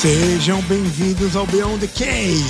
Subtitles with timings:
[0.00, 2.44] Sejam bem-vindos ao Beyond the Cave,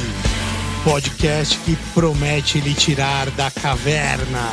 [0.84, 4.50] podcast que promete lhe tirar da caverna.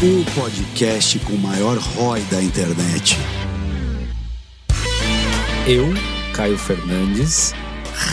[0.00, 3.18] O podcast com o maior ROI da internet.
[5.66, 5.92] Eu,
[6.32, 7.52] Caio Fernandes,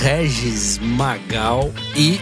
[0.02, 2.20] Regis Magal e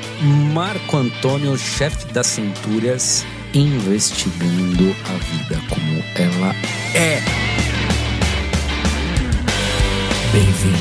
[0.53, 3.25] Marco Antônio, chefe das Centúrias,
[3.55, 6.55] investigando a vida como ela
[6.93, 7.64] é.
[10.35, 10.77] Bem-vindo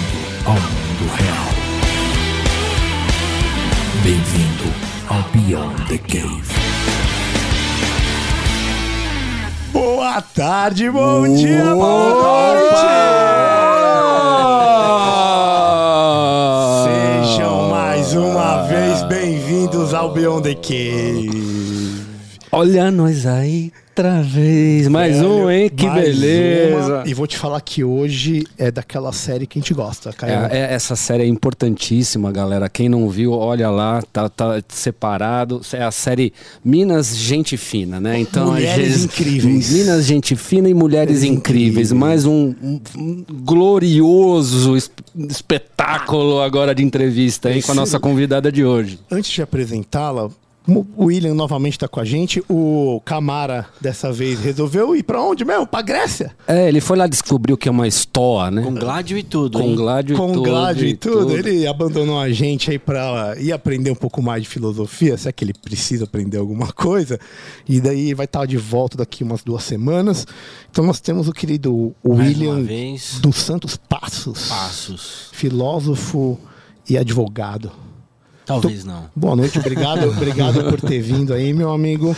[0.46, 1.46] ao mundo real.
[4.02, 4.68] Bem-vindo
[5.08, 6.42] ao Beyond the Cave.
[9.72, 12.82] Boa tarde, bom dia, boa noite!
[17.28, 22.05] Sejam mais uma vez bem-vindos ao Beyond the Cave.
[22.50, 24.89] Olha nós aí outra vez.
[24.89, 25.71] Mais Velho, um, hein?
[25.71, 26.95] Que beleza.
[26.98, 27.09] uma.
[27.09, 30.33] E vou te falar que hoje é daquela série que a gente gosta, Caio.
[30.51, 32.69] É, é- essa série é importantíssima, galera.
[32.69, 35.61] Quem não viu, olha lá, tá, tá separado.
[35.73, 36.33] É a série
[36.64, 38.19] Minas Gente Fina, né?
[38.19, 39.70] Então, Mulheres vezes, Incríveis.
[39.73, 41.92] Minas Gente Fina e Mulheres Mulheres Incríveis.
[41.92, 42.55] Mais um,
[42.97, 44.91] um- glorioso es-
[45.31, 47.62] espetáculo agora de entrevista, hein?
[47.62, 48.98] Com a nossa convidada de hoje.
[49.11, 50.29] Antes de apresentá-la,
[50.67, 52.43] o William novamente está com a gente.
[52.48, 55.67] O Camara, dessa vez, resolveu ir para onde mesmo?
[55.67, 56.34] Para Grécia?
[56.47, 58.62] É, ele foi lá descobrir o que é uma estoa, né?
[58.62, 59.75] Com gládio e tudo, Com hein?
[59.77, 60.42] gládio e com tudo.
[60.42, 61.37] gládio e tudo.
[61.37, 65.33] Ele abandonou a gente aí para ir aprender um pouco mais de filosofia, se é
[65.33, 67.19] que ele precisa aprender alguma coisa.
[67.69, 70.27] E daí vai estar de volta daqui umas duas semanas.
[70.70, 72.67] Então nós temos o querido Mais William
[73.20, 75.29] dos Santos Passos, Passos.
[75.33, 76.39] filósofo
[76.89, 77.70] e advogado.
[78.45, 79.11] Talvez não.
[79.14, 82.14] Boa noite, obrigado, obrigado por ter vindo aí, meu amigo.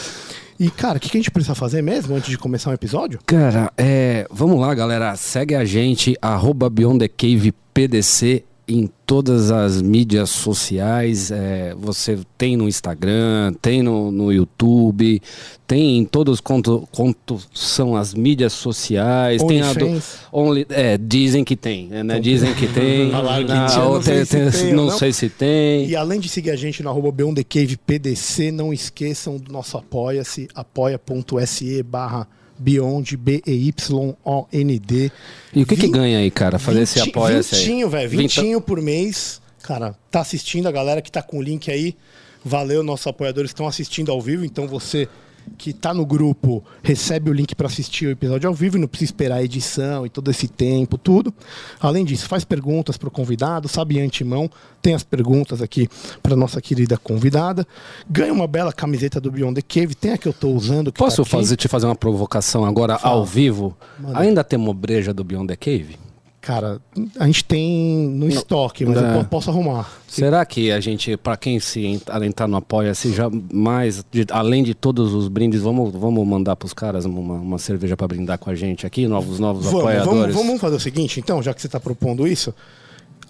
[0.58, 3.20] E, cara, o que, que a gente precisa fazer mesmo antes de começar o episódio?
[3.26, 5.14] Cara, é, vamos lá, galera.
[5.16, 11.30] Segue a gente, arroba Beyond the Cave PDC em todas as mídias sociais.
[11.30, 15.22] É, você tem no Instagram, tem no, no YouTube,
[15.66, 19.42] tem em todos quanto, quanto são as mídias sociais.
[19.42, 20.02] tem a do.
[20.32, 22.18] Only, é, dizem que tem, né?
[22.18, 23.10] Dizem que tem.
[23.12, 24.98] Falaram que tinha, não sei se tem ou não não.
[24.98, 25.86] sei se tem.
[25.86, 29.52] E além de seguir a gente no arroba Beyond the Cave PDC, não esqueçam do
[29.52, 32.26] nosso apoia-se, apoia.se barra
[32.58, 35.12] Beyond, B-E-Y-O-N-D.
[35.54, 36.58] E o que, que ganha aí, cara?
[36.58, 37.42] Fazer esse Vinti- apoio aí.
[37.42, 38.08] Vintinho, velho.
[38.10, 39.40] Vintinho por mês.
[39.62, 41.96] Cara, tá assistindo, a galera que tá com o link aí.
[42.44, 44.44] Valeu, nossos apoiadores estão assistindo ao vivo.
[44.44, 45.08] Então você
[45.56, 48.88] que tá no grupo recebe o link para assistir o episódio ao vivo e não
[48.88, 51.32] precisa esperar a edição e todo esse tempo, tudo.
[51.80, 54.50] Além disso, faz perguntas pro convidado, sabe de antemão.
[54.82, 55.88] Tem as perguntas aqui
[56.22, 57.66] para nossa querida convidada.
[58.08, 59.94] Ganha uma bela camiseta do Beyond the Cave.
[59.94, 60.92] Tem a que eu tô usando.
[60.92, 63.76] que Posso tá fazer, te fazer uma provocação agora ao vivo?
[64.14, 66.05] Ainda tem breja do Beyond the Cave?
[66.46, 66.80] Cara,
[67.18, 69.00] a gente tem no estoque, mas É.
[69.00, 69.90] eu po- posso arrumar.
[70.06, 74.62] Será que a gente, para quem se ent- adentrar no apoia-se, já mais, de- além
[74.62, 78.48] de todos os brindes, vamos, vamos mandar pros caras uma, uma cerveja para brindar com
[78.48, 80.34] a gente aqui, novos, novos Vamos, apoiadores?
[80.34, 82.54] vamos, vamos fazer o seguinte, então, já que você está propondo isso,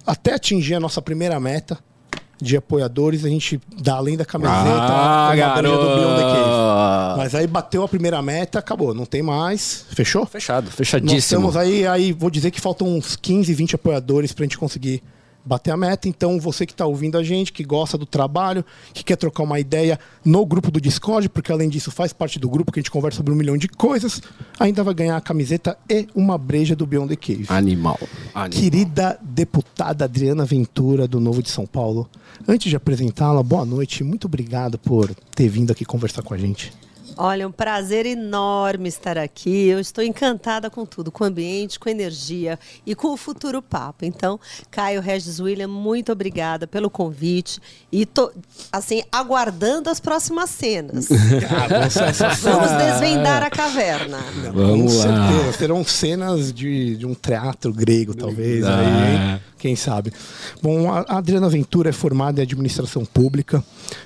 [0.06, 1.78] até atingir a nossa primeira meta
[2.41, 6.44] de apoiadores, a gente dá além da camiseta Ah, uma breja do Beyond the Cave.
[6.44, 7.16] garoto!
[7.19, 9.86] Mas aí bateu a primeira meta, acabou, não tem mais.
[9.91, 10.26] Fechou?
[10.26, 11.19] Fechado, Nós fechadíssimo.
[11.19, 15.02] estamos aí, aí, vou dizer que faltam uns 15, 20 apoiadores pra gente conseguir
[15.46, 16.08] bater a meta.
[16.08, 19.60] Então, você que está ouvindo a gente, que gosta do trabalho, que quer trocar uma
[19.60, 22.90] ideia no grupo do Discord, porque além disso faz parte do grupo que a gente
[22.90, 24.20] conversa sobre um milhão de coisas,
[24.58, 27.46] ainda vai ganhar a camiseta e uma breja do Beyond the Cave.
[27.48, 27.98] Animal.
[28.34, 28.50] Animal.
[28.50, 32.08] Querida deputada Adriana Ventura, do Novo de São Paulo,
[32.46, 36.72] antes de apresentá-la, boa noite, muito obrigado por ter vindo aqui conversar com a gente.
[37.16, 39.69] Olha, um prazer enorme estar aqui.
[39.69, 43.62] Eu estou encantada com tudo, com o ambiente, com a energia e com o futuro
[43.62, 44.04] papo.
[44.04, 44.38] Então,
[44.71, 47.59] Caio Regis William, muito obrigada pelo convite
[47.91, 48.31] e tô
[48.71, 51.09] assim aguardando as próximas cenas.
[52.43, 54.19] Vamos desvendar a caverna.
[54.53, 55.28] Vamos Com lá.
[55.31, 55.53] certeza.
[55.59, 58.64] Serão cenas de, de um teatro grego, talvez.
[58.64, 58.79] Ah.
[58.79, 59.40] Aí, hein?
[59.58, 60.12] Quem sabe?
[60.62, 63.64] Bom, a Adriana Ventura é formada em administração pública,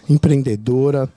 [0.09, 1.09] empreendedora,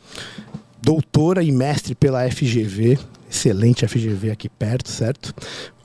[0.83, 2.99] doutora e mestre pela FGV.
[3.31, 5.33] Excelente FGV aqui perto, certo?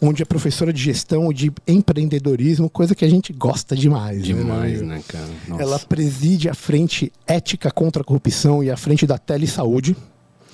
[0.03, 4.19] Onde é professora de gestão e de empreendedorismo, coisa que a gente gosta demais.
[4.19, 4.85] né, Demais, amigo?
[4.87, 5.29] né, cara?
[5.49, 5.63] Nossa.
[5.63, 9.97] Ela preside a frente ética contra a corrupção e a frente da Telesaúde.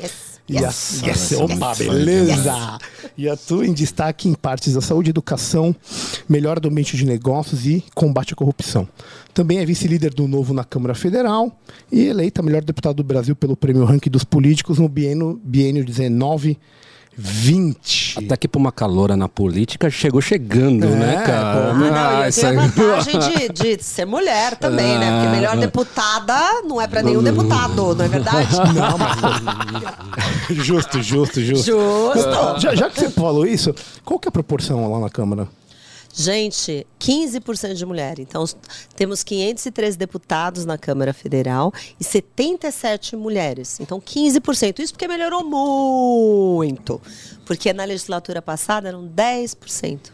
[0.01, 0.13] Yes.
[0.49, 1.01] E a- Yes.
[1.03, 2.79] yes, Nossa, opa, beleza!
[3.17, 5.75] E atua em destaque em partes da saúde, educação,
[6.29, 8.87] melhora do ambiente de negócios e combate à corrupção.
[9.33, 11.59] Também é vice-líder do Novo na Câmara Federal
[11.91, 16.59] e eleita melhor deputado do Brasil pelo Prêmio Ranking dos Políticos no biênio, biênio 19
[17.17, 18.19] 20.
[18.25, 21.71] Até que pra uma caloura na política chegou chegando, É, né, cara?
[21.71, 25.21] Ah, não, e eu isso tenho a vantagem de, de ser mulher também, né?
[25.21, 25.61] Porque melhor Ah.
[25.61, 26.35] deputada
[26.65, 28.49] não é pra nenhum deputado, não é verdade?
[28.75, 29.15] Não, mas.
[30.65, 31.67] justo, justo, justo.
[31.67, 32.61] Justo.
[32.61, 33.75] Já, já que você falou isso,
[34.05, 35.49] qual que é a proporção lá na Câmara?
[36.17, 38.21] Gente, 15% de mulher.
[38.21, 38.45] Então,
[38.95, 43.81] temos 513 deputados na Câmara Federal e 77 mulheres.
[43.81, 44.79] Então, 15%.
[44.79, 47.03] Isso porque melhorou muito.
[47.45, 50.13] Porque na legislatura passada eram 10%.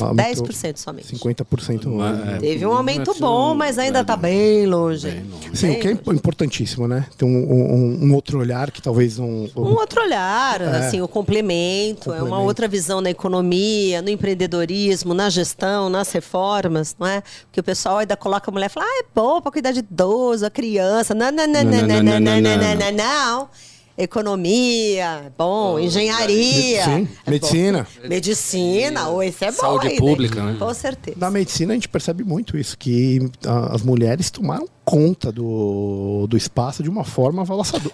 [0.00, 1.16] Aumentou 10% somente.
[1.16, 2.30] 50% no ano.
[2.32, 5.24] É, Teve um aumento mas, bom, mas ainda é, está bem longe.
[5.54, 7.06] Sim, o que é importantíssimo, né?
[7.16, 9.26] Tem um, um- um outro olhar que talvez não.
[9.56, 10.64] Um outro olhar, É.
[10.78, 12.46] assim, o complemento, é uma Complemento.
[12.46, 17.22] outra visão na economia, no empreendedorismo, na gestão, nas reformas, não é?
[17.46, 19.78] Porque o pessoal ainda coloca a mulher e fala, ah, é bom para cuidar de
[19.80, 21.14] idoso, a criança.
[21.14, 23.48] Não, não, não, não, não, não, não, não, não, não, não.
[23.96, 26.84] Economia, bom, engenharia.
[26.84, 27.30] Sim, é bom.
[27.30, 27.86] medicina.
[28.08, 29.56] Medicina, ou esse é bom.
[29.58, 30.56] Saúde aí, pública, né?
[30.58, 31.16] Com certeza.
[31.18, 36.36] Na medicina a gente percebe muito isso, que ah, as mulheres tomaram conta do, do
[36.36, 37.42] espaço de uma forma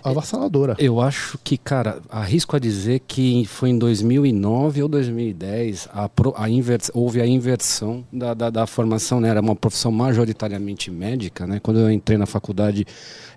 [0.04, 0.76] avassaladora.
[0.78, 6.34] Eu acho que, cara, arrisco a dizer que foi em 2009 ou 2010 a pro-
[6.36, 9.30] a invers- houve a inversão da, da, da formação, né?
[9.30, 11.60] Era uma profissão majoritariamente médica, né?
[11.62, 12.84] Quando eu entrei na faculdade,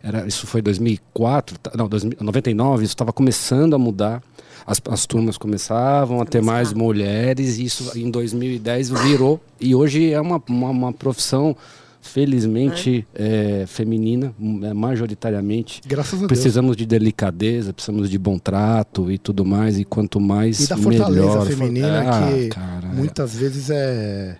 [0.03, 4.21] era, isso foi 2004, tá- não, 2000 99, isso estava começando a mudar.
[4.67, 9.39] As, as turmas começavam a ter mais mulheres, e isso em 2010 virou.
[9.61, 11.55] E hoje é uma, uma, uma profissão,
[12.01, 15.81] felizmente, é, feminina, é, majoritariamente.
[15.85, 16.27] Graças a Deus.
[16.27, 19.77] Precisamos de delicadeza, precisamos de bom trato e tudo mais.
[19.77, 20.59] E quanto mais.
[20.61, 21.45] E da fortaleza melhor.
[21.45, 22.95] feminina, Ah, que cara, é.
[22.95, 24.37] muitas vezes é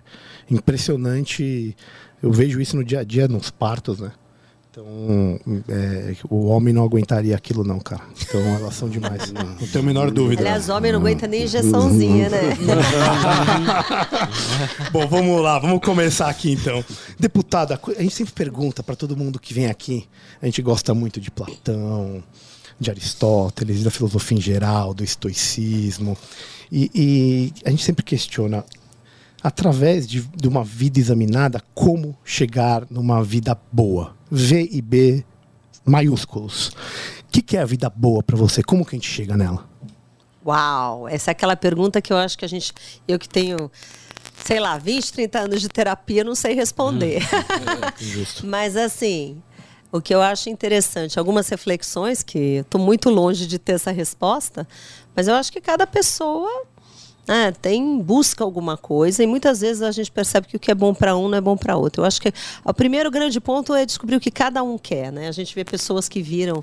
[0.50, 1.76] impressionante.
[2.22, 4.10] Eu vejo isso no dia a dia, nos partos, né?
[4.78, 5.40] Então,
[5.70, 8.02] é, o homem não aguentaria aquilo, não, cara.
[8.20, 9.32] Então, elas são demais.
[9.32, 10.42] não tenho a menor dúvida.
[10.42, 12.40] Aliás, homem não aguenta nem injeçãozinha, né?
[14.92, 16.84] Bom, vamos lá, vamos começar aqui então.
[17.18, 20.06] Deputada, a gente sempre pergunta para todo mundo que vem aqui.
[20.42, 22.22] A gente gosta muito de Platão,
[22.78, 26.18] de Aristóteles, da filosofia em geral, do estoicismo.
[26.70, 28.62] E, e a gente sempre questiona,
[29.46, 34.16] através de, de uma vida examinada, como chegar numa vida boa.
[34.28, 35.24] V e B
[35.84, 36.70] maiúsculos.
[37.20, 38.60] O que, que é a vida boa para você?
[38.60, 39.64] Como que a gente chega nela?
[40.44, 42.72] Uau, essa é aquela pergunta que eu acho que a gente.
[43.06, 43.70] Eu que tenho,
[44.44, 47.22] sei lá, 20, 30 anos de terapia, não sei responder.
[48.42, 49.40] Mas assim,
[49.92, 54.66] o que eu acho interessante, algumas reflexões que estou muito longe de ter essa resposta,
[55.14, 56.66] mas eu acho que cada pessoa
[57.26, 60.74] né, tem busca alguma coisa e muitas vezes a gente percebe que o que é
[60.74, 62.02] bom para um não é bom para outro.
[62.02, 62.32] Eu acho que
[62.64, 65.28] o primeiro grande ponto é descobrir o que cada um quer, né?
[65.28, 66.60] A gente vê pessoas que viram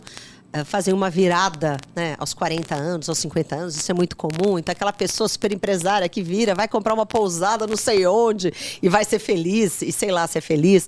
[0.55, 4.59] eh, fazem uma virada né, aos 40 anos, aos 50 anos, isso é muito comum.
[4.59, 8.87] Então, aquela pessoa super empresária que vira, vai comprar uma pousada não sei onde e
[8.87, 10.87] vai ser feliz, e sei lá se é feliz.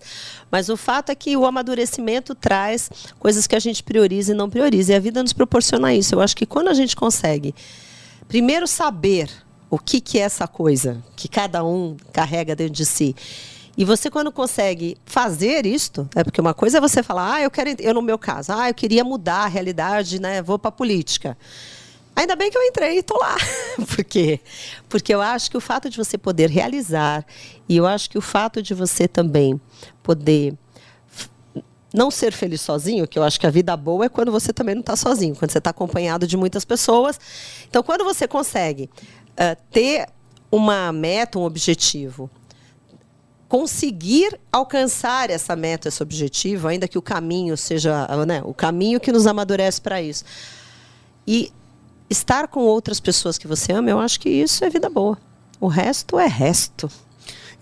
[0.51, 4.51] Mas o fato é que o amadurecimento traz coisas que a gente prioriza e não
[4.51, 4.93] prioriza.
[4.93, 6.13] E a vida nos proporciona isso.
[6.13, 7.55] Eu acho que quando a gente consegue,
[8.27, 13.15] primeiro, saber o que, que é essa coisa que cada um carrega dentro de si.
[13.77, 17.51] E você, quando consegue fazer isto, é porque uma coisa é você falar, ah, eu
[17.51, 20.41] quero, eu no meu caso, ah, eu queria mudar a realidade, né?
[20.41, 21.37] Vou para política.
[22.15, 23.35] Ainda bem que eu entrei e estou lá.
[23.93, 24.39] Por quê?
[24.87, 27.25] Porque eu acho que o fato de você poder realizar,
[27.67, 29.59] e eu acho que o fato de você também
[30.01, 30.57] poder
[31.93, 34.75] não ser feliz sozinho, que eu acho que a vida boa é quando você também
[34.75, 37.19] não está sozinho, quando você está acompanhado de muitas pessoas.
[37.69, 38.89] Então, quando você consegue
[39.37, 40.07] ah, ter
[40.51, 42.29] uma meta, um objetivo,
[43.47, 49.11] conseguir alcançar essa meta, esse objetivo, ainda que o caminho seja né, o caminho que
[49.11, 50.23] nos amadurece para isso.
[51.27, 51.51] E
[52.09, 55.17] estar com outras pessoas que você ama, eu acho que isso é vida boa.
[55.59, 56.89] O resto é resto.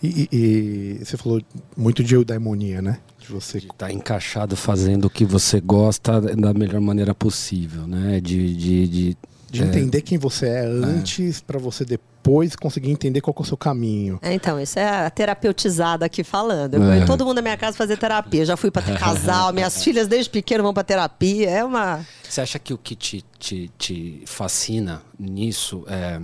[0.02, 1.42] E, e- e você falou
[1.78, 3.00] muito de eudaimonia, né?
[3.20, 8.20] De você estar encaixado fazendo o que você gosta da melhor maneira possível, né?
[8.20, 9.18] De, de, de,
[9.54, 13.44] De é, entender quem você é antes, pra você depois conseguir entender qual que é
[13.44, 14.18] o seu caminho.
[14.24, 16.74] É, Então, isso é a terapeutizada aqui falando.
[16.74, 17.06] Eu É.
[17.06, 18.44] todo mundo na minha casa fazer terapia.
[18.46, 21.48] Já fui para ter casal, minhas filhas desde pequeno vão para terapia.
[21.52, 22.04] É uma.
[22.28, 26.20] Você acha que o que te, te, te fascina nisso é,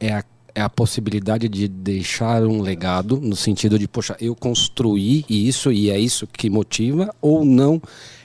[0.00, 0.24] é, a,
[0.54, 5.90] é a possibilidade de deixar um legado, no sentido de, poxa, eu construí isso e
[5.90, 7.78] é isso que motiva, ou não?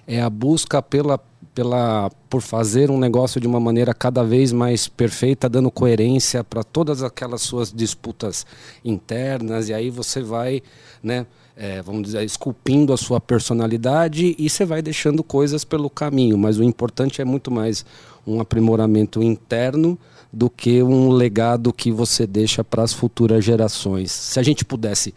[0.08, 1.20] É a busca pela,
[1.58, 6.64] pela, por fazer um negócio de uma maneira cada vez mais perfeita, dando coerência para
[6.64, 8.46] todas aquelas suas disputas
[8.86, 10.62] internas, e aí você vai,
[11.02, 11.26] né?
[11.56, 16.60] é, vamos dizer, esculpindo a sua personalidade e você vai deixando coisas pelo caminho, mas
[16.60, 17.84] o importante é muito mais
[18.28, 19.98] um aprimoramento interno
[20.32, 24.12] do que um legado que você deixa para as futuras gerações.
[24.12, 25.12] Se a gente pudesse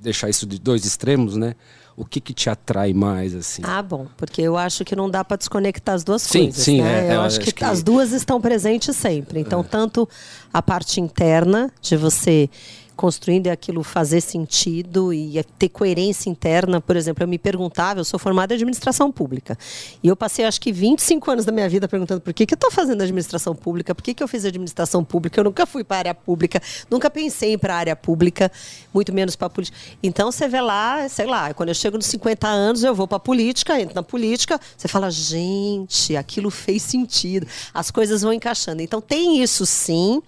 [0.00, 1.54] deixar isso de dois extremos, né?
[1.96, 3.62] O que, que te atrai mais assim?
[3.64, 6.62] Ah, bom, porque eu acho que não dá para desconectar as duas Sim, coisas.
[6.64, 7.06] sim, né?
[7.08, 9.38] é, eu é, acho, que, acho que- as duas estão presentes sempre.
[9.38, 10.08] Então, tanto
[10.52, 12.50] a parte interna de você
[12.96, 16.80] construindo aquilo fazer sentido e ter coerência interna.
[16.80, 19.58] Por exemplo, eu me perguntava, eu sou formada em administração pública.
[20.02, 22.56] E eu passei acho que 25 anos da minha vida perguntando por que, que eu
[22.56, 25.96] estou fazendo administração pública, por que, que eu fiz administração pública, eu nunca fui para
[25.96, 28.50] a área pública, nunca pensei em ir para a área pública,
[28.92, 29.76] muito menos para a política.
[30.02, 33.16] Então você vê lá, sei lá, quando eu chego nos 50 anos, eu vou para
[33.16, 38.82] a política, entro na política, você fala, gente, aquilo fez sentido, as coisas vão encaixando.
[38.82, 40.22] Então tem isso sim,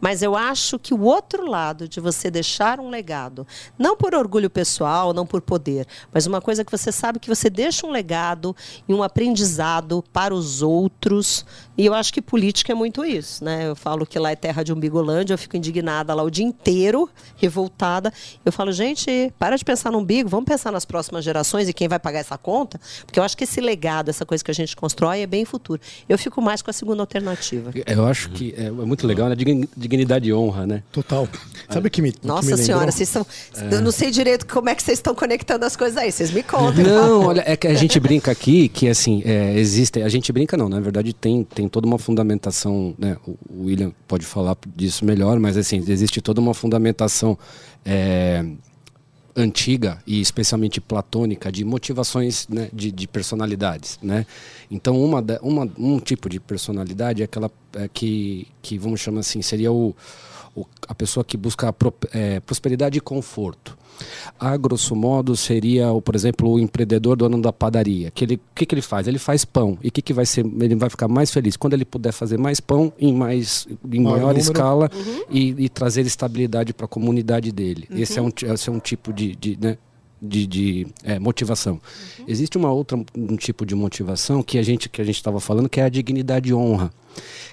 [0.00, 3.46] mas eu acho que o outro lado de você deixar um legado,
[3.78, 7.48] não por orgulho pessoal, não por poder, mas uma coisa que você sabe que você
[7.50, 8.54] deixa um legado
[8.88, 11.44] e um aprendizado para os outros.
[11.76, 13.68] E eu acho que política é muito isso, né?
[13.68, 17.08] Eu falo que lá é terra de umbigolândia, eu fico indignada lá o dia inteiro,
[17.36, 18.12] revoltada.
[18.44, 21.88] Eu falo, gente, para de pensar no umbigo, vamos pensar nas próximas gerações e quem
[21.88, 24.76] vai pagar essa conta, porque eu acho que esse legado, essa coisa que a gente
[24.76, 25.80] constrói é bem futuro.
[26.08, 27.70] Eu fico mais com a segunda alternativa.
[27.86, 29.34] Eu acho que é, é muito legal, né?
[29.34, 30.82] Digni- Dignidade e honra, né?
[30.92, 31.26] Total.
[31.70, 33.26] Sabe o que me, o que me Nossa senhora, vocês são.
[33.70, 36.10] Eu não sei direito como é que vocês estão conectando as coisas aí.
[36.10, 36.84] Vocês me contem.
[36.84, 40.02] por Não, olha, é que a gente brinca aqui que assim, é, existe.
[40.02, 43.16] A gente brinca não, na verdade tem, tem toda uma fundamentação, né?
[43.26, 47.38] O William pode falar disso melhor, mas assim, existe toda uma fundamentação
[47.84, 48.44] é,
[49.36, 54.26] antiga e especialmente platônica de motivações né, de, de personalidades, né?
[54.70, 59.40] Então uma, uma um tipo de personalidade é aquela é, que que vamos chamar assim
[59.40, 59.94] seria o,
[60.54, 63.76] o- a pessoa que busca pro- é, prosperidade e conforto.
[64.40, 68.10] A grosso modo seria, o, por exemplo, o empreendedor dono da padaria.
[68.10, 69.06] Que ele, o que, que ele faz?
[69.06, 69.78] Ele faz pão.
[69.82, 70.44] E o que, que vai ser?
[70.60, 74.32] Ele vai ficar mais feliz quando ele puder fazer mais pão em mais em Maior
[74.36, 74.90] escala
[75.30, 77.86] e, e trazer estabilidade para a comunidade dele.
[77.90, 79.78] Esse, é um, esse é um tipo de, de, né,
[80.20, 81.80] de, de, é, motivação.
[82.26, 85.68] Existe uma outra um tipo de motivação que a gente que a gente estava falando
[85.68, 86.90] que é a dignidade e honra,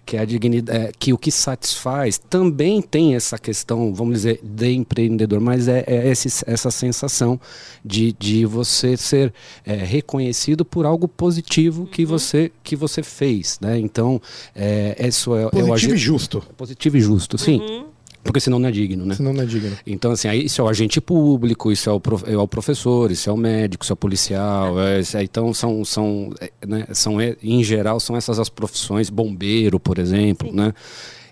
[0.06, 4.39] que é a dignidade é, que o que satisfaz também tem essa questão, vamos dizer,
[4.44, 7.39] de empreendedor, mas é, é esse, essa sensação
[7.86, 9.34] de, de você ser
[9.66, 13.78] é, reconhecido por algo positivo que você que você fez, né?
[13.80, 14.22] Então
[14.56, 16.44] é, isso é, Positivo agi- e justo.
[16.58, 17.86] positivo e justo, sim.
[18.29, 19.15] Porque senão não é digno, né?
[19.15, 19.75] Senão não é digno.
[19.88, 23.09] Então, assim, aí isso é o agente público, isso é o, prof- é o professor,
[23.09, 24.79] isso é o médico, isso é o policial.
[24.79, 29.09] é- é- então, são, são, é, né, são, é, em geral, são essas as profissões,
[29.09, 30.71] bombeiro, por exemplo, né?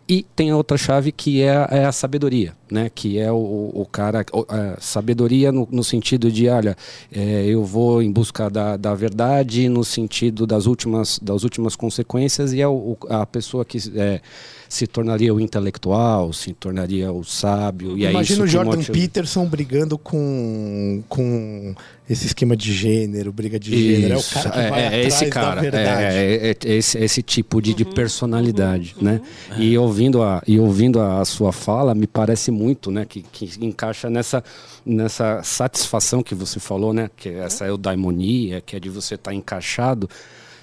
[0.09, 2.89] E tem a outra chave que é, a- é a sabedoria, né?
[2.93, 3.35] Que é o,
[3.73, 4.25] o cara...
[4.49, 6.75] a sabedoria no, no sentido de, olha,
[7.11, 12.53] é, eu vou em busca da, da verdade no sentido das últimas, das últimas consequências
[12.53, 14.21] e é o, a pessoa que é,
[14.69, 17.97] se tornaria o intelectual, se tornaria o sábio.
[17.97, 21.73] E é Imagina isso o Jordan motiva- Peterson brigando com, com
[22.09, 24.13] esse esquema de gênero, briga de gênero.
[24.15, 26.03] É o cara que é, vai é atrás esse da cara, verdade.
[26.15, 29.21] é, é, é esse, esse tipo de, de Uhum, personalidade, né?
[29.57, 34.09] E ouvindo a e ouvindo a, sua fala, me parece muito, né, que, que encaixa
[34.09, 34.43] nessa
[34.85, 40.09] nessa satisfação que você falou, né, que essa eudaimonia, que é de você estar encaixado.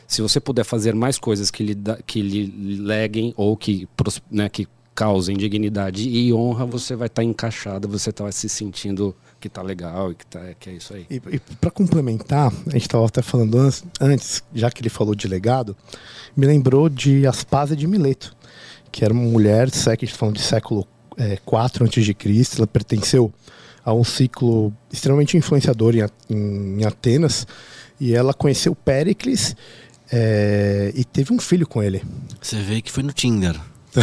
[0.06, 3.88] Se você puder fazer mais coisas que lhe, da- que lhe leguem ou que,
[4.30, 9.48] né, que causem dignidade e honra, você vai estar encaixado, você está se sentindo que
[9.48, 11.04] tá legal e que, tá, que é isso aí.
[11.10, 15.14] E, e para complementar, a gente estava até falando antes, antes, já que ele falou
[15.14, 15.76] de legado,
[16.36, 18.36] me lembrou de Aspásia de Mileto,
[18.92, 20.86] que era uma mulher, que a gente tá falando de século
[21.16, 23.32] é, 4 a.C., ela pertenceu
[23.84, 26.00] a um ciclo extremamente influenciador em,
[26.34, 27.46] em- em Atenas,
[28.00, 29.54] e ela conheceu Péricles
[30.12, 32.02] é, e teve um filho com ele.
[32.40, 33.54] Você vê que foi no Tinder.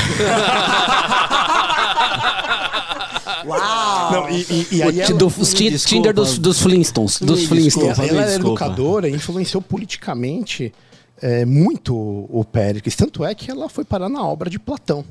[3.45, 4.11] Uau!
[4.11, 5.95] Não, e, e- e aí ela- do- os ti- desculpa.
[5.95, 7.19] Tinder dos, dos Flintstones.
[7.19, 7.87] Dos Flintstones.
[7.97, 8.03] desculpa.
[8.09, 8.63] ela era desculpa.
[8.65, 10.73] educadora e influenciou politicamente
[11.21, 12.95] é, muito o Péricles.
[12.95, 15.03] Tanto é que ela foi parar na obra de Platão.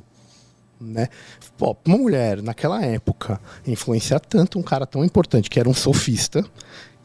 [0.80, 1.08] Né?
[1.58, 6.44] Pô, uma mulher, naquela época, influenciar tanto um cara tão importante, que era um sofista,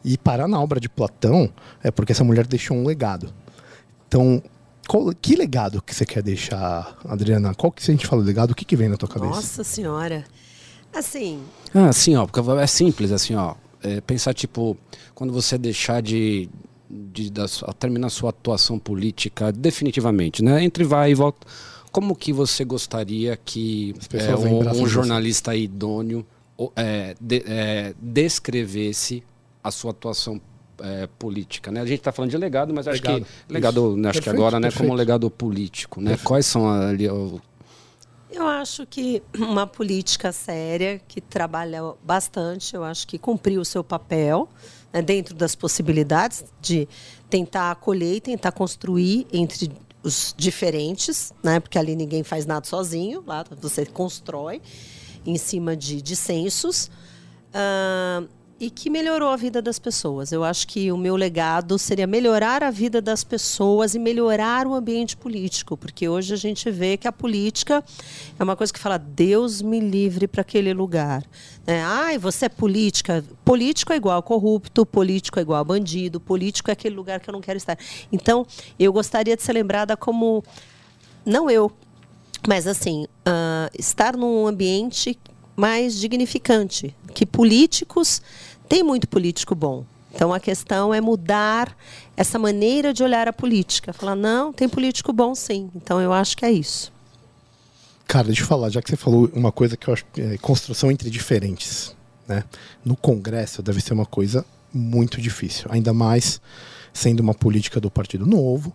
[0.04, 1.52] e parar na obra de Platão,
[1.82, 3.32] é porque essa mulher deixou um legado.
[4.08, 4.42] Então,
[4.88, 7.54] qual- que legado que você quer deixar, Adriana?
[7.54, 9.34] Qual que, se a gente fala legado, o que, que vem na tua cabeça?
[9.34, 10.24] Nossa senhora.
[10.94, 11.42] Assim,
[11.74, 13.54] Ah, assim, ó, porque é simples, assim, ó.
[13.82, 14.76] É, pensar, tipo,
[15.14, 16.48] quando você deixar de,
[16.88, 20.64] de da sua- terminar sua atuação política definitivamente, né?
[20.64, 21.46] Entre vai e volta.
[21.96, 26.26] Como que você gostaria que é, um, um jornalista idôneo
[26.76, 29.22] é, de- é, descrevesse
[29.64, 30.38] a sua atuação
[30.82, 31.80] é, política, né?
[31.80, 33.24] A gente está falando de legado, mas acho Legado.
[33.24, 34.94] que legado, né, acho que Perfeito, agora, né, como perfeito.
[34.94, 36.18] legado político, né?
[36.22, 37.40] Quais são ali o-
[38.30, 43.82] Eu acho que uma política séria, que trabalha bastante, eu acho que cumpriu o seu
[43.82, 44.50] papel,
[44.92, 46.86] né, dentro das possibilidades de
[47.30, 49.70] tentar acolher e tentar construir entre
[50.06, 54.62] os diferentes, né, porque ali ninguém faz nada sozinho, lá você constrói
[55.26, 56.88] em cima de dissensos.
[57.52, 58.22] Ah,
[58.58, 60.32] e que melhorou a vida das pessoas.
[60.32, 64.74] Eu acho que o meu legado seria melhorar a vida das pessoas e melhorar o
[64.74, 67.84] ambiente político, porque hoje a gente vê que a política
[68.38, 71.22] é uma coisa que fala Deus me livre para aquele lugar.
[71.66, 71.82] Né?
[71.82, 73.24] Ai, você é política.
[73.44, 77.40] Político é igual corrupto, político é igual bandido, político é aquele lugar que eu não
[77.40, 77.76] quero estar.
[78.12, 78.46] Então,
[78.78, 80.44] eu gostaria de ser lembrada como
[81.24, 81.72] não eu,
[82.46, 85.18] mas assim, ah, estar num ambiente
[85.56, 88.22] mais dignificante, que políticos
[88.68, 89.84] tem muito político bom.
[90.14, 91.76] Então a questão é mudar
[92.16, 95.70] essa maneira de olhar a política, falar não, tem político bom sim.
[95.74, 96.92] Então eu acho que é isso.
[98.06, 100.90] Cara, deixa eu falar, já que você falou uma coisa que eu acho é construção
[100.90, 101.94] entre diferentes,
[102.28, 102.44] né?
[102.84, 106.40] No Congresso deve ser uma coisa muito difícil, ainda mais
[106.92, 108.72] sendo uma política do Partido Novo,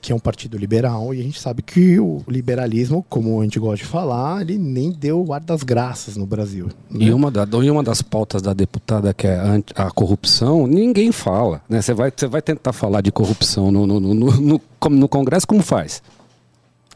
[0.00, 3.58] que é um partido liberal, e a gente sabe que o liberalismo, como a gente
[3.60, 6.68] gosta de falar, ele nem deu o ar das graças no Brasil.
[6.90, 7.04] né?
[7.06, 10.66] E uma, da, e uma das pautas da deputada, que é a, anti- a corrupção,
[10.66, 11.60] ninguém fala.
[11.68, 11.82] Né?
[11.82, 15.06] Você, vai, você vai tentar falar de corrupção no, no, no, no, no- como no
[15.06, 16.02] Congresso, como faz?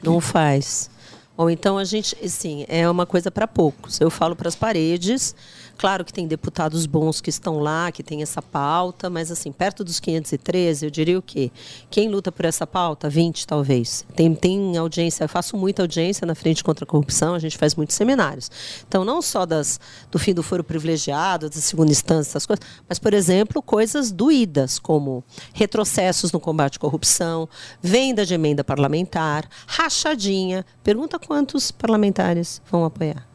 [0.03, 0.89] Não faz.
[1.37, 4.01] Ou então a gente, assim, é uma coisa para poucos.
[4.01, 5.35] Eu falo para as paredes.
[5.77, 9.83] Claro que tem deputados bons que estão lá, que tem essa pauta, mas assim, perto
[9.83, 11.51] dos 513, eu diria o quê?
[11.91, 13.09] Quem luta por essa pauta?
[13.09, 14.07] 20, talvez.
[14.15, 17.75] Tem, tem audiência, eu faço muita audiência na Frente contra a Corrupção, a gente faz
[17.75, 18.51] muitos seminários.
[18.87, 22.99] Então, não só das, do fim do foro privilegiado, da segunda instância, essas coisas, mas,
[22.99, 27.49] por exemplo, coisas doídas, como retrocessos no combate à corrupção,
[27.83, 30.65] venda de emenda parlamentar, rachadinha.
[30.83, 33.34] Pergunta quantos parlamentares vão apoiar.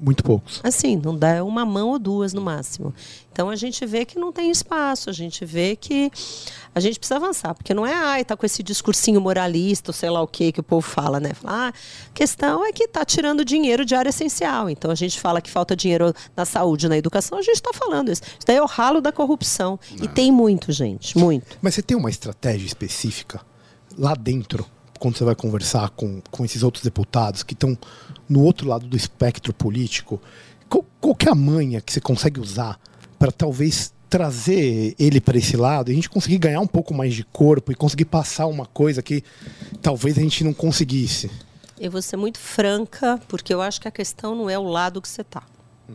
[0.00, 0.60] Muito poucos.
[0.62, 2.94] Assim, não dá uma mão ou duas no máximo.
[3.32, 6.10] Então a gente vê que não tem espaço, a gente vê que
[6.74, 10.10] a gente precisa avançar, porque não é, ai, tá com esse discursinho moralista, ou sei
[10.10, 11.34] lá o que que o povo fala, né?
[11.34, 14.70] Fala, ah, a questão é que tá tirando dinheiro de área essencial.
[14.70, 18.10] Então a gente fala que falta dinheiro na saúde, na educação, a gente está falando
[18.10, 18.22] isso.
[18.22, 19.78] Isso daí é o ralo da corrupção.
[20.00, 21.58] E tem muito, gente, muito.
[21.60, 23.40] Mas você tem uma estratégia específica
[23.96, 24.64] lá dentro,
[24.98, 27.76] quando você vai conversar com, com esses outros deputados que estão
[28.28, 30.20] no outro lado do espectro político?
[30.68, 32.78] Qual, qual que é a manha que você consegue usar
[33.18, 37.14] para talvez trazer ele para esse lado e a gente conseguir ganhar um pouco mais
[37.14, 39.22] de corpo e conseguir passar uma coisa que
[39.82, 41.30] talvez a gente não conseguisse?
[41.78, 45.00] Eu vou ser muito franca, porque eu acho que a questão não é o lado
[45.00, 45.42] que você está.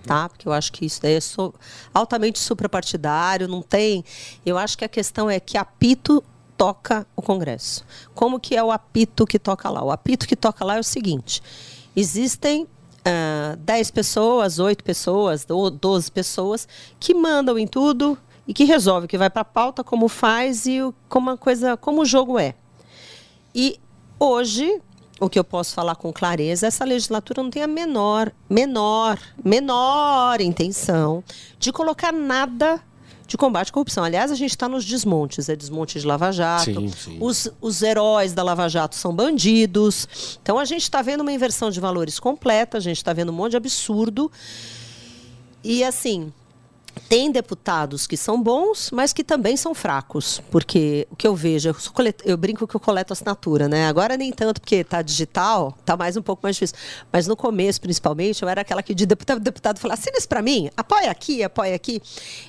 [0.07, 0.27] Tá?
[0.27, 1.53] Porque eu acho que isso daí é so-
[1.93, 4.03] altamente suprapartidário, não tem.
[4.43, 6.23] Eu acho que a questão é que apito
[6.57, 7.85] toca o Congresso.
[8.13, 9.83] Como que é o apito que toca lá?
[9.83, 11.41] O apito que toca lá é o seguinte:
[11.95, 12.67] existem
[13.05, 16.67] ah, 10 pessoas, 8 pessoas, ou 12 pessoas
[16.99, 20.79] que mandam em tudo e que resolve que vai para a pauta, como faz e
[21.09, 22.55] como a coisa, como o jogo é.
[23.53, 23.79] E
[24.19, 24.81] hoje,
[25.19, 30.41] o que eu posso falar com clareza, essa legislatura não tem a menor, menor, menor
[30.41, 31.23] intenção
[31.59, 32.81] de colocar nada
[33.27, 34.03] de combate à corrupção.
[34.03, 36.65] Aliás, a gente está nos desmontes, é desmonte de Lava Jato.
[36.65, 37.17] Sim, sim.
[37.19, 40.37] Os, os heróis da Lava Jato são bandidos.
[40.41, 43.35] Então a gente está vendo uma inversão de valores completa, a gente está vendo um
[43.35, 44.31] monte de absurdo.
[45.63, 46.31] E assim,
[47.09, 50.41] tem deputados que são bons, mas que também são fracos.
[50.51, 53.87] Porque o que eu vejo, eu, colet- eu brinco que eu coleto assinatura, né?
[53.87, 56.75] Agora nem tanto, porque está digital, está mais um pouco mais difícil.
[57.11, 60.41] Mas no começo, principalmente, eu era aquela que de deputado, deputado falava, assina isso para
[60.41, 62.01] mim, apoia aqui, apoia aqui.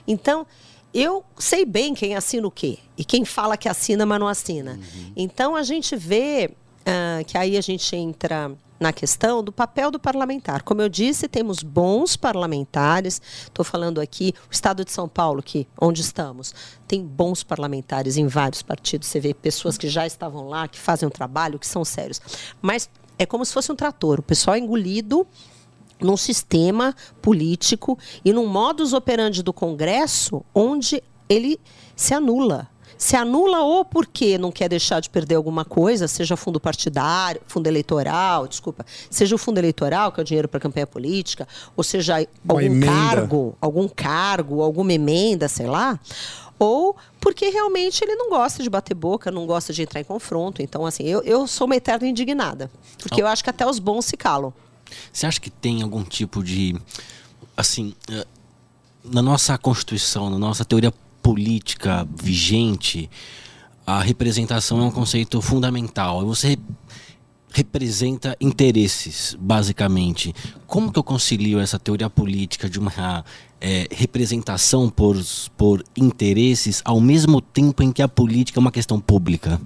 [0.07, 0.46] Então,
[0.92, 2.78] eu sei bem quem assina o quê.
[2.96, 4.78] E quem fala que assina, mas não assina.
[5.16, 6.50] Então, a gente vê
[6.87, 10.62] ah, que aí a gente entra na questão do papel do parlamentar.
[10.62, 13.20] Como eu disse, temos bons parlamentares.
[13.44, 16.54] Estou falando aqui, o Estado de São Paulo, que onde estamos,
[16.87, 19.08] tem bons parlamentares em vários partidos.
[19.08, 22.20] Você vê pessoas que já estavam lá, que fazem um trabalho, que são sérios.
[22.60, 24.20] Mas é como se fosse um trator.
[24.20, 25.26] O pessoal é engolido
[26.00, 31.58] num sistema político e num modus operandi do Congresso onde ele
[31.96, 32.68] se anula.
[32.96, 37.66] Se anula ou porque não quer deixar de perder alguma coisa, seja fundo partidário, fundo
[37.66, 42.16] eleitoral, desculpa, seja o fundo eleitoral, que é o dinheiro para campanha política, ou seja
[42.48, 42.87] algum emenda.
[42.92, 45.98] cargo, algum cargo, alguma emenda, sei lá,
[46.59, 50.62] ou porque realmente ele não gosta de bater boca, não gosta de entrar em confronto.
[50.62, 54.04] Então, assim, eu, eu sou uma eterna indignada, porque eu acho que até os bons
[54.04, 54.52] se calam.
[55.12, 56.76] Você acha que tem algum tipo de.
[57.57, 57.94] Assim.
[58.11, 58.24] eh,
[59.04, 60.92] Na nossa Constituição, na nossa teoria
[61.24, 63.08] política vigente,
[63.87, 66.24] a representação é um conceito fundamental.
[66.26, 66.58] Você
[67.50, 70.34] representa interesses, basicamente.
[70.66, 73.24] Como que eu concilio essa teoria política de uma
[73.58, 75.16] é, representação por,
[75.56, 79.58] por interesses ao mesmo tempo em que a política é uma questão pública?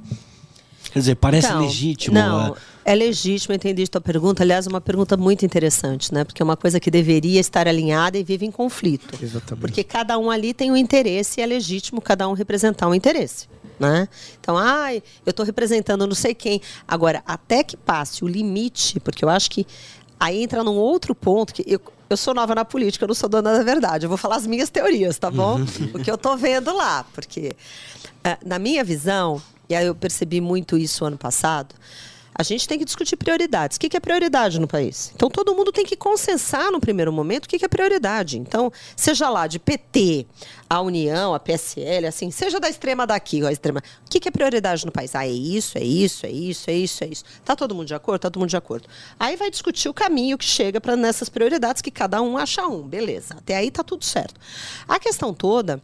[0.92, 2.14] Quer dizer, parece Então, legítimo.
[2.14, 2.52] Não, é-
[2.88, 4.42] é legítimo, entendi a tua pergunta.
[4.42, 6.24] Aliás, é uma pergunta muito interessante, né?
[6.24, 9.22] Porque é uma coisa que deveria estar alinhada e vive em conflito.
[9.22, 9.60] Exatamente.
[9.60, 13.46] Porque cada um ali tem um interesse e é legítimo cada um representar um interesse.
[13.78, 14.08] Né?
[14.40, 16.62] Então, ai, eu estou representando não sei quem.
[16.86, 19.66] Agora, até que passe o limite, porque eu acho que
[20.18, 23.28] aí entra num outro ponto que eu, eu sou nova na política, eu não sou
[23.28, 24.06] dona da verdade.
[24.06, 25.60] Eu vou falar as minhas teorias, tá bom?
[25.92, 27.04] o que eu estou vendo lá.
[27.12, 27.54] Porque,
[28.24, 31.74] ah, na minha visão, e aí eu percebi muito isso ano passado,
[32.40, 33.76] a gente tem que discutir prioridades.
[33.76, 35.10] O que é prioridade no país?
[35.12, 38.38] Então, todo mundo tem que consensar no primeiro momento o que é prioridade.
[38.38, 40.24] Então, seja lá de PT,
[40.70, 43.82] a União, a PSL, assim, seja da extrema daqui, ou a extrema.
[44.06, 45.16] O que é prioridade no país?
[45.16, 47.24] Ah, é isso, é isso, é isso, é isso, é isso.
[47.44, 48.20] Tá todo mundo de acordo?
[48.20, 48.88] Tá todo mundo de acordo.
[49.18, 52.86] Aí vai discutir o caminho que chega para nessas prioridades, que cada um acha um.
[52.86, 53.34] Beleza.
[53.36, 54.40] Até aí tá tudo certo.
[54.86, 55.82] A questão toda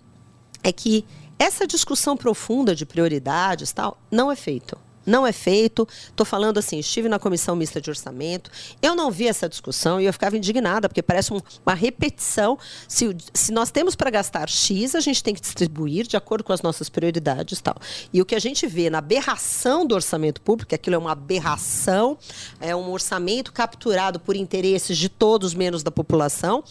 [0.62, 1.04] é que
[1.36, 4.83] essa discussão profunda de prioridades tal não é feito.
[5.06, 5.86] Não é feito.
[6.08, 10.04] Estou falando assim, estive na comissão mista de orçamento, eu não vi essa discussão e
[10.06, 12.58] eu ficava indignada, porque parece um- uma repetição.
[12.88, 16.52] Se, se nós temos para gastar X, a gente tem que distribuir de acordo com
[16.52, 17.76] as nossas prioridades tal.
[18.12, 21.12] E o que a gente vê na aberração do orçamento público, que aquilo é uma
[21.12, 22.16] aberração,
[22.60, 26.62] é um orçamento capturado por interesses de todos menos da população,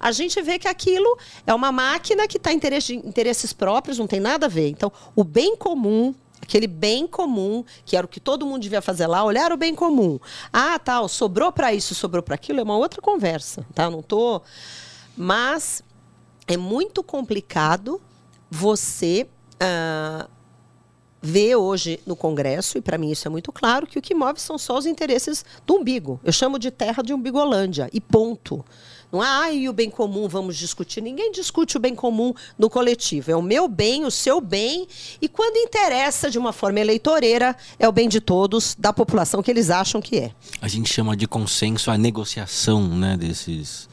[0.00, 4.06] a gente vê que aquilo é uma máquina que está em interesse- interesses próprios, não
[4.06, 4.68] tem nada a ver.
[4.68, 6.14] Então, o bem comum
[6.44, 9.74] aquele bem comum, que era o que todo mundo devia fazer lá, olhar o bem
[9.74, 10.18] comum.
[10.52, 13.90] Ah, tal, sobrou para isso, sobrou para aquilo, é uma outra conversa, tá?
[13.90, 14.42] Não tô
[15.16, 15.82] mas
[16.46, 18.00] é muito complicado
[18.50, 19.26] você
[19.60, 20.28] ah,
[21.22, 24.40] ver hoje no Congresso, e para mim isso é muito claro, que o que move
[24.40, 26.20] são só os interesses do umbigo.
[26.22, 28.64] Eu chamo de terra de umbigolândia, e ponto.
[29.14, 31.00] Não é, ah, e o bem comum, vamos discutir.
[31.00, 33.30] Ninguém discute o bem comum no coletivo.
[33.30, 34.88] É o meu bem, o seu bem,
[35.22, 39.48] e quando interessa de uma forma eleitoreira, é o bem de todos, da população que
[39.48, 40.32] eles acham que é.
[40.60, 43.88] A gente chama de consenso a negociação, né, desses...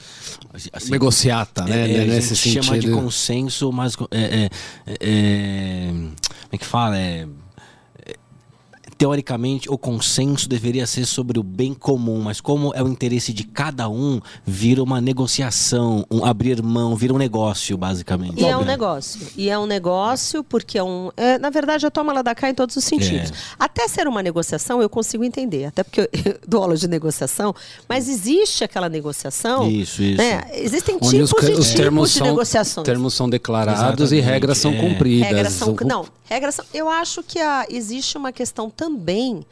[0.73, 1.91] assim, Negociata, né?
[1.91, 3.03] É, a nesse gente chama de sentido.
[3.03, 4.49] consenso, mas é,
[4.87, 6.97] é, é, como é que fala?
[6.97, 7.27] É, é,
[9.01, 13.43] teoricamente, o consenso deveria ser sobre o bem comum, mas como é o interesse de
[13.43, 18.39] cada um, vira uma negociação, um abrir mão, vira um negócio, basicamente.
[18.39, 18.67] E é um né?
[18.67, 19.27] negócio.
[19.35, 21.09] E é um negócio porque é um.
[21.17, 23.31] é, na verdade, a toma lá da cá em todos os sentidos.
[23.31, 23.33] É.
[23.57, 25.65] Até ser uma negociação, eu consigo entender.
[25.65, 27.55] Até porque eu, eu dou aula de negociação,
[27.89, 29.67] mas existe aquela negociação.
[29.67, 30.21] Isso, isso.
[30.21, 30.43] né?
[30.53, 32.85] Existem Onde tipos os, e os tipos termos de são, negociações.
[32.85, 34.77] termos são declarados Exatamente, e regras são é.
[34.79, 35.27] cumpridas.
[35.27, 35.75] Regras são.
[35.85, 36.65] Não, regras são.
[36.71, 39.45] Eu acho que a- existe uma questão também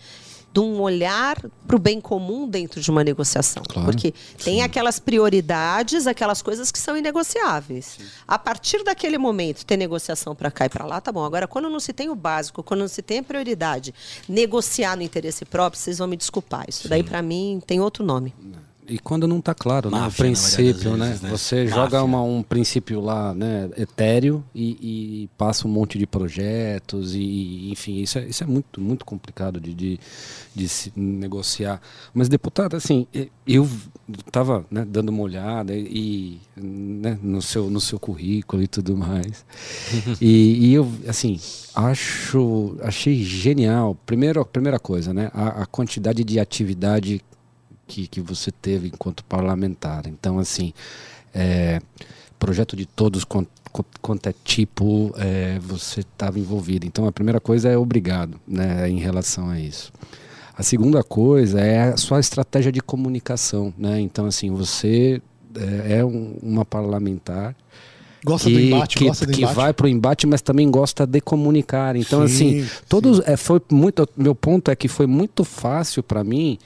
[0.52, 3.62] de um olhar para o bem comum dentro de uma negociação.
[3.68, 8.00] Claro, Porque tem aquelas prioridades, aquelas coisas que são inegociáveis.
[8.28, 11.24] A partir daquele momento, ter negociação para cá e para lá, tá bom.
[11.24, 13.94] Agora, quando não se tem o básico, quando não se tem a prioridade,
[14.28, 16.66] negociar no interesse próprio, vocês vão me desculpar.
[16.68, 18.34] Isso daí, para mim, tem outro nome.
[18.90, 19.98] E quando não está claro, né?
[19.98, 21.06] O Máfia, na maioria princípio, né?
[21.08, 21.30] vezes, né?
[21.30, 21.76] Você Máfia.
[21.76, 27.70] joga uma- um princípio lá, né, etéreo e, e passa um monte de projetos e,
[27.72, 30.00] enfim, isso é, isso é muito, muito complicado de, de,
[30.56, 31.80] de se negociar.
[32.14, 33.06] Mas, deputado, assim,
[33.48, 33.70] eu
[34.26, 39.46] estava dando uma olhada e, e, né, no, seu, no seu currículo e tudo mais.
[40.20, 41.40] e, e eu, assim,
[41.76, 43.96] acho, achei genial.
[44.06, 45.30] Primeiro, a primeira coisa, né?
[45.34, 47.22] A, a quantidade de atividade
[47.90, 50.04] que, que você teve enquanto parlamentar.
[50.08, 50.72] Então, assim,
[51.34, 51.82] é,
[52.38, 56.86] projeto de todos quan- quan- quanto é tipo é, você estava envolvido.
[56.86, 59.92] Então, a primeira coisa é obrigado, né, em relação a isso.
[60.56, 64.00] A segunda coisa é a sua estratégia de comunicação, né?
[64.00, 65.22] Então, assim, você
[65.56, 67.56] é, é um- uma parlamentar
[68.24, 69.56] Gosta que, do embate, que, gosta do que embate.
[69.56, 71.96] vai pro embate, mas também gosta de comunicar.
[71.96, 74.08] Então, Sim, assim, todos é, foi muito.
[74.18, 76.60] Meu ponto é que foi muito fácil para mim,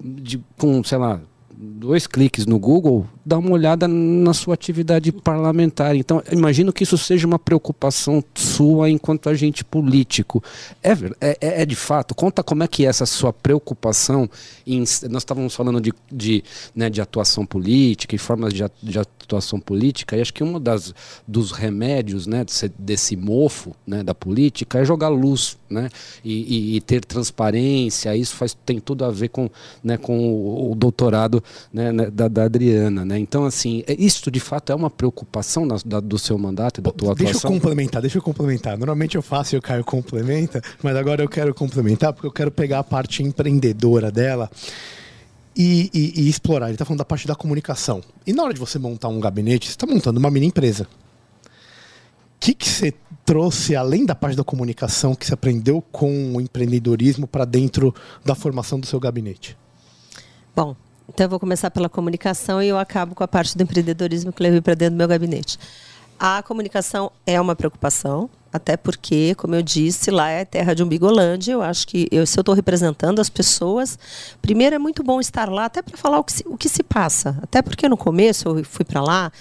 [0.00, 1.20] de, com, sei lá,
[1.56, 5.94] dois cliques no Google, dar uma olhada na sua atividade parlamentar.
[5.96, 10.42] Então, imagino que isso seja uma preocupação sua enquanto agente político.
[10.82, 12.14] É, é, é- é de fato?
[12.14, 14.28] Conta como é que é essa sua preocupação.
[14.66, 16.42] Em, nós estávamos falando de, de,
[16.74, 20.92] né, de atuação política e formas de, de atuação política, e acho que um das,
[21.26, 25.88] dos remédios né, desse, desse mofo né, da política é jogar luz né,
[26.24, 28.16] e, e- e ter transparência.
[28.16, 29.48] Isso faz, tem tudo a ver com,
[29.84, 33.04] né, com o, o doutorado né, né, da, da Adriana.
[33.10, 33.18] Né?
[33.18, 36.82] Então, assim, é- isso de fato é uma preocupação na- da- do seu mandato e
[36.82, 37.50] da tua Deixa eu atuação?
[37.52, 38.78] complementar, deixa eu complementar.
[38.78, 42.50] Normalmente eu faço e o Caio complementa, mas agora eu quero complementar porque eu quero
[42.50, 44.50] pegar a parte empreendedora dela
[45.56, 46.66] e, e- e explorar.
[46.66, 48.00] Ele está falando da parte da comunicação.
[48.26, 50.84] E na hora de você montar um gabinete, você está montando uma mini empresa.
[50.84, 52.94] O que, que você
[53.24, 57.94] trouxe, além da parte da comunicação, que você aprendeu com o empreendedorismo para dentro
[58.24, 59.56] da formação do seu gabinete?
[60.56, 60.74] Bom,
[61.12, 64.40] então eu vou começar pela comunicação e eu acabo com a parte do empreendedorismo que
[64.40, 65.58] levei para dentro do meu gabinete.
[66.18, 71.52] A comunicação é uma preocupação, até porque, como eu disse, lá é terra de umbigolândia.
[71.52, 73.98] Eu acho que eu, se eu estou representando as pessoas,
[74.40, 76.82] primeiro é muito bom estar lá, até para falar o que, se, o que se
[76.82, 77.38] passa.
[77.42, 79.32] Até porque no começo eu fui para lá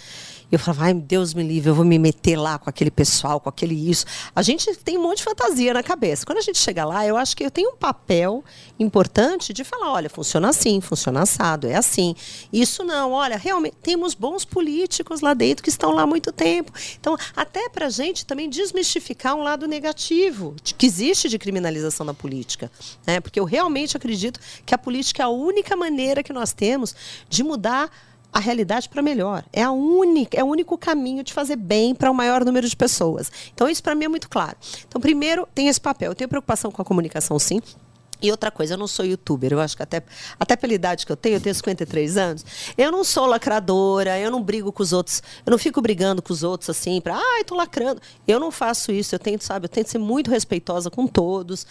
[0.51, 3.39] e eu falava, ai, Deus me livre, eu vou me meter lá com aquele pessoal,
[3.39, 4.05] com aquele isso.
[4.35, 6.25] A gente tem um monte de fantasia na cabeça.
[6.25, 8.43] Quando a gente chega lá, eu acho que eu tenho um papel
[8.79, 12.15] importante de falar, olha, funciona assim, funciona assado, é assim.
[12.51, 16.71] Isso não, olha, realmente temos bons políticos lá dentro que estão lá há muito tempo.
[16.99, 22.13] Então, até para a gente também desmistificar um lado negativo que existe de criminalização na
[22.13, 22.71] política.
[23.05, 23.19] Né?
[23.19, 26.95] Porque eu realmente acredito que a política é a única maneira que nós temos
[27.29, 27.91] de mudar
[28.31, 29.43] a realidade para melhor.
[29.51, 32.75] É a única, é o único caminho de fazer bem para o maior número de
[32.75, 33.31] pessoas.
[33.53, 34.55] Então isso para mim é muito claro.
[34.87, 36.11] Então primeiro tem esse papel.
[36.11, 37.59] Eu tenho preocupação com a comunicação, sim.
[38.21, 40.03] E outra coisa, eu não sou youtuber, eu acho que até,
[40.37, 42.45] até pela idade que eu tenho, eu tenho 53 anos,
[42.77, 46.33] eu não sou lacradora, eu não brigo com os outros, eu não fico brigando com
[46.33, 48.01] os outros assim, para, ai, tô lacrando.
[48.27, 51.65] Eu não faço isso, eu tento, sabe, eu tento ser muito respeitosa com todos.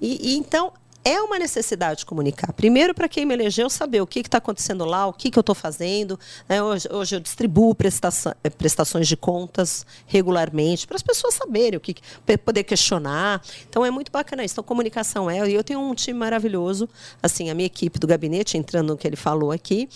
[0.00, 0.72] E, e então,
[1.04, 2.52] é uma necessidade de comunicar.
[2.54, 5.42] Primeiro, para quem me elegeu, saber o que está acontecendo lá, o que, que eu
[5.42, 6.18] estou fazendo.
[6.48, 6.62] né?
[6.62, 11.80] Hoje, hoje eu distribuo prestaça- eh, prestações de contas regularmente, para as pessoas saberem o
[11.80, 12.02] que, que-
[12.38, 13.42] poder questionar.
[13.68, 14.54] Então é muito bacana isso.
[14.54, 15.46] Então, comunicação é.
[15.48, 16.88] E eu tenho um time maravilhoso,
[17.22, 19.88] assim, a minha equipe do gabinete, entrando no que ele falou aqui.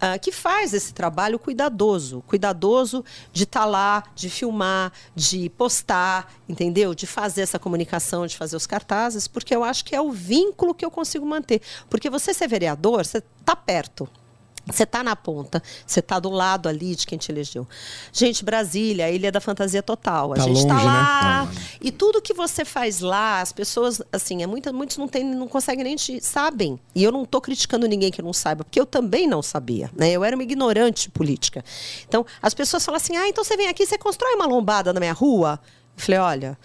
[0.00, 6.94] Ah, que faz esse trabalho cuidadoso, cuidadoso de estar lá, de filmar, de postar, entendeu?
[6.94, 10.74] De fazer essa comunicação, de fazer os cartazes, porque eu acho que é o vínculo
[10.74, 11.60] que eu consigo manter.
[11.90, 14.08] Porque você ser vereador, você está perto.
[14.70, 17.66] Você está na ponta, você está do lado ali de quem te elegeu.
[18.12, 20.32] Gente, Brasília, a ilha da fantasia total.
[20.32, 20.84] A Tá gente está né?
[20.84, 21.48] lá.
[21.80, 25.48] E tudo que você faz lá, as pessoas, assim, é muita, muitos não, tem, não
[25.48, 26.20] conseguem nem te.
[26.20, 26.78] sabem.
[26.94, 29.90] E eu não estou criticando ninguém que não saiba, porque eu também não sabia.
[29.96, 30.10] Né?
[30.12, 31.64] Eu era uma ignorante política.
[32.06, 35.00] Então, as pessoas falam assim: ah, então você vem aqui, você constrói uma lombada na
[35.00, 35.58] minha rua?
[35.96, 36.58] Eu falei: olha.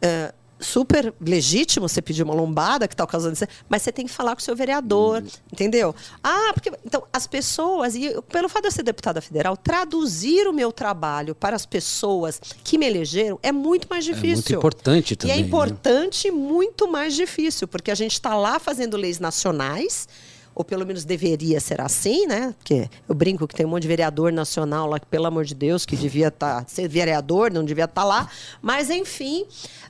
[0.00, 4.12] eh, super legítimo você pedir uma lombada que está causando isso, mas você tem que
[4.12, 5.22] falar com o seu vereador,
[5.52, 5.94] entendeu?
[6.22, 10.46] Ah, porque então as pessoas e eu, pelo fato de eu ser deputada federal, traduzir
[10.46, 14.34] o meu trabalho para as pessoas que me elegeram é muito mais difícil.
[14.36, 15.46] muito importante E também, é né?
[15.46, 20.08] importante e muito mais difícil, porque a gente está lá fazendo leis nacionais
[20.54, 22.54] ou pelo menos deveria ser assim, né?
[22.58, 25.54] Porque eu brinco que tem um monte de vereador nacional lá, que, pelo amor de
[25.54, 28.28] Deus, que devia estar ser vereador, não devia estar lá.
[28.60, 29.46] Mas, enfim,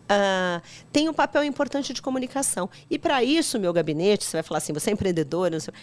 [0.08, 0.60] ah,
[0.92, 2.68] tem um papel importante de comunicação.
[2.90, 5.74] E para isso, meu gabinete, você vai falar assim, você é empreendedor, não sei.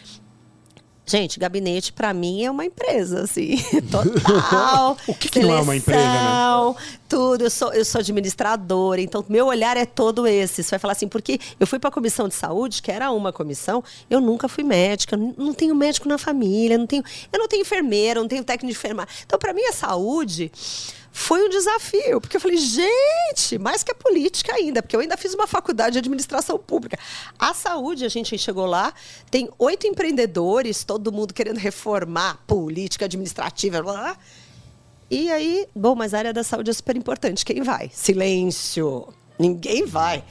[1.09, 3.57] Gente, gabinete para mim é uma empresa, assim,
[3.89, 4.95] total.
[5.07, 6.19] O que que não é uma empresa, né?
[6.19, 6.75] Seleção,
[7.07, 10.63] Tudo, eu sou, eu sou administradora, então meu olhar é todo esse.
[10.63, 13.33] Você vai falar assim, porque eu fui para a comissão de saúde, que era uma
[13.33, 17.47] comissão, eu nunca fui médica, não não tenho médico na família, não tenho, eu não
[17.47, 19.11] tenho enfermeira, não tenho técnico de enfermagem.
[19.25, 20.51] Então, para mim, a saúde
[21.11, 25.17] foi um desafio, porque eu falei, gente, mais que a política ainda, porque eu ainda
[25.17, 26.97] fiz uma faculdade de administração pública.
[27.37, 28.93] A saúde, a gente chegou lá,
[29.29, 34.17] tem oito empreendedores, todo mundo querendo reformar política administrativa, blá, blá, blá.
[35.09, 37.43] E aí, bom, mas a área da saúde é super importante.
[37.43, 37.89] Quem vai?
[37.91, 39.07] Silêncio.
[39.39, 40.23] Ninguém vai.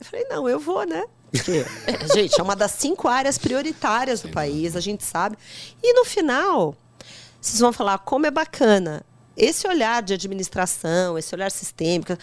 [0.00, 1.04] Eu falei, não, eu vou, né?
[1.30, 1.64] Porque,
[2.12, 5.36] gente, é uma das cinco áreas prioritárias do país, a gente sabe.
[5.80, 6.74] E no final,
[7.40, 9.04] vocês vão falar como é bacana
[9.36, 12.16] esse olhar de administração, esse olhar sistêmico.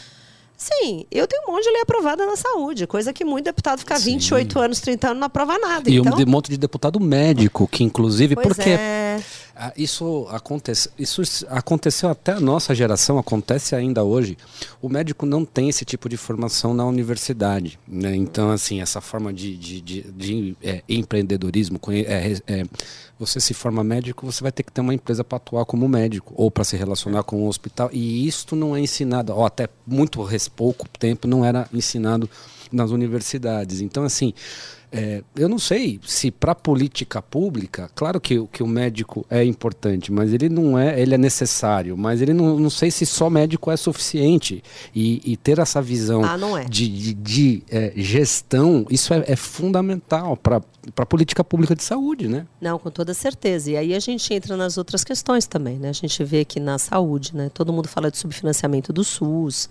[0.56, 4.00] Sim, eu tenho um monte de lei aprovada na saúde, coisa que muito deputado fica
[4.00, 5.90] 28 anos, 30 anos não aprova nada.
[5.90, 9.20] E então, um monte de deputado médico, que inclusive, pois porque é.
[9.56, 14.38] ah, isso, acontece, isso aconteceu até a nossa geração, acontece ainda hoje.
[14.82, 17.78] O médico não tem esse tipo de formação na universidade.
[17.86, 18.16] Né?
[18.16, 22.64] Então, assim, essa forma de, de, de, de, é, empreendedorismo, é, é,
[23.26, 26.34] você se forma médico, você vai ter que ter uma empresa para atuar como médico
[26.36, 27.90] ou para se relacionar com um hospital.
[27.92, 30.20] E isto não é ensinado, ou até muito
[30.56, 32.30] pouco tempo não era ensinado
[32.72, 33.82] nas universidades.
[33.82, 34.34] Então, assim,
[34.94, 40.12] é, eu não sei se para política pública, claro que, que o médico é importante,
[40.12, 43.72] mas ele não é, ele é necessário, mas ele não, não sei se só médico
[43.72, 44.64] é suficiente.
[44.94, 46.66] E, e ter essa visão Ah, é.
[46.66, 50.62] de, de, de, é, gestão, isso é, é fundamental para
[50.98, 52.46] a política pública de saúde, né?
[52.62, 53.72] Não, com toda certeza.
[53.72, 55.90] E aí a gente entra nas outras questões também, né?
[55.90, 57.50] A gente vê que na saúde, né?
[57.52, 59.68] Todo mundo fala de subfinanciamento do SUS.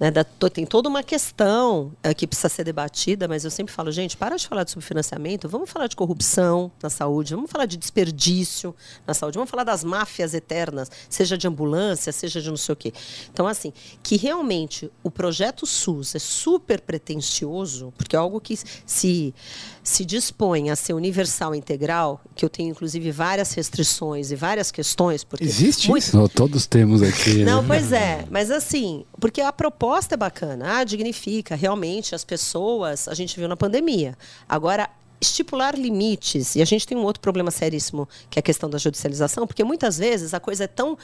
[0.00, 3.92] Né, da, tem toda uma questão eh, que precisa ser debatida, mas eu sempre falo,
[3.92, 7.76] gente, para de falar de subfinanciamento, vamos falar de corrupção na saúde, vamos falar de
[7.76, 8.74] desperdício
[9.06, 12.76] na saúde, vamos falar das máfias eternas, seja de ambulância, seja de não sei o
[12.76, 12.94] quê.
[13.30, 19.34] Então, assim, que realmente o projeto SUS é super pretensioso, porque é algo que se,
[19.82, 25.24] se dispõe a ser universal integral, que eu tenho, inclusive, várias restrições e várias questões,
[25.24, 26.28] porque Existe muito- isso?
[26.28, 27.44] Todos temos aqui.
[27.44, 27.68] não, né?
[27.68, 28.24] pois é.
[28.30, 30.78] Mas assim, porque a proposta é bacana.
[30.78, 31.54] Ah, dignifica.
[31.54, 34.16] Realmente, as pessoas, a gente viu na pandemia.
[34.48, 34.88] Agora,
[35.20, 38.78] estipular limites, e a gente tem um outro problema seríssimo, que é a questão da
[38.78, 40.96] judicialização, porque muitas vezes a coisa é tão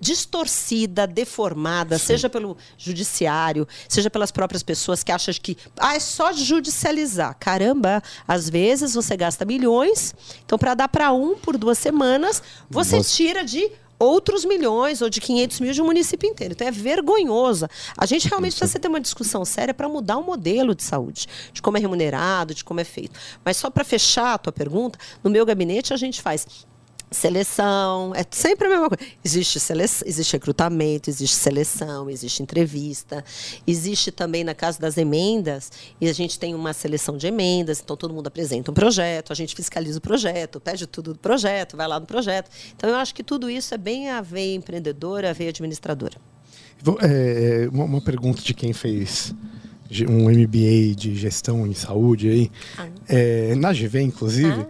[0.00, 6.32] distorcida, deformada, seja pelo judiciário, seja pelas próprias pessoas que acham que ah, é só
[6.32, 7.36] judicializar.
[7.38, 12.96] Caramba, às vezes você gasta milhões, então para dar para um por duas semanas, você
[13.02, 16.54] Você- tira de outros milhões ou de 500 mil de um município inteiro.
[16.54, 17.68] Então é vergonhosa.
[17.96, 21.60] A gente realmente precisa ter uma discussão séria para mudar o modelo de saúde, de
[21.60, 23.20] como é remunerado, de como é feito.
[23.44, 26.46] Mas só para fechar a tua pergunta, no meu gabinete a gente faz
[27.10, 29.04] seleção, é sempre a mesma coisa.
[29.24, 33.24] Existe seleção, existe recrutamento, existe seleção, existe entrevista,
[33.66, 35.70] existe também na casa das emendas,
[36.00, 39.34] e a gente tem uma seleção de emendas, então todo mundo apresenta um projeto, a
[39.34, 42.50] gente fiscaliza o projeto, pede tudo do projeto, vai lá no projeto.
[42.76, 46.16] Então eu acho que tudo isso é bem a veia empreendedora, a veia administradora.
[46.82, 49.34] Vou- é, uma, pergunta de quem fez
[50.08, 52.50] um MBA de gestão em saúde aí.
[53.08, 54.66] É, na GV, inclusive,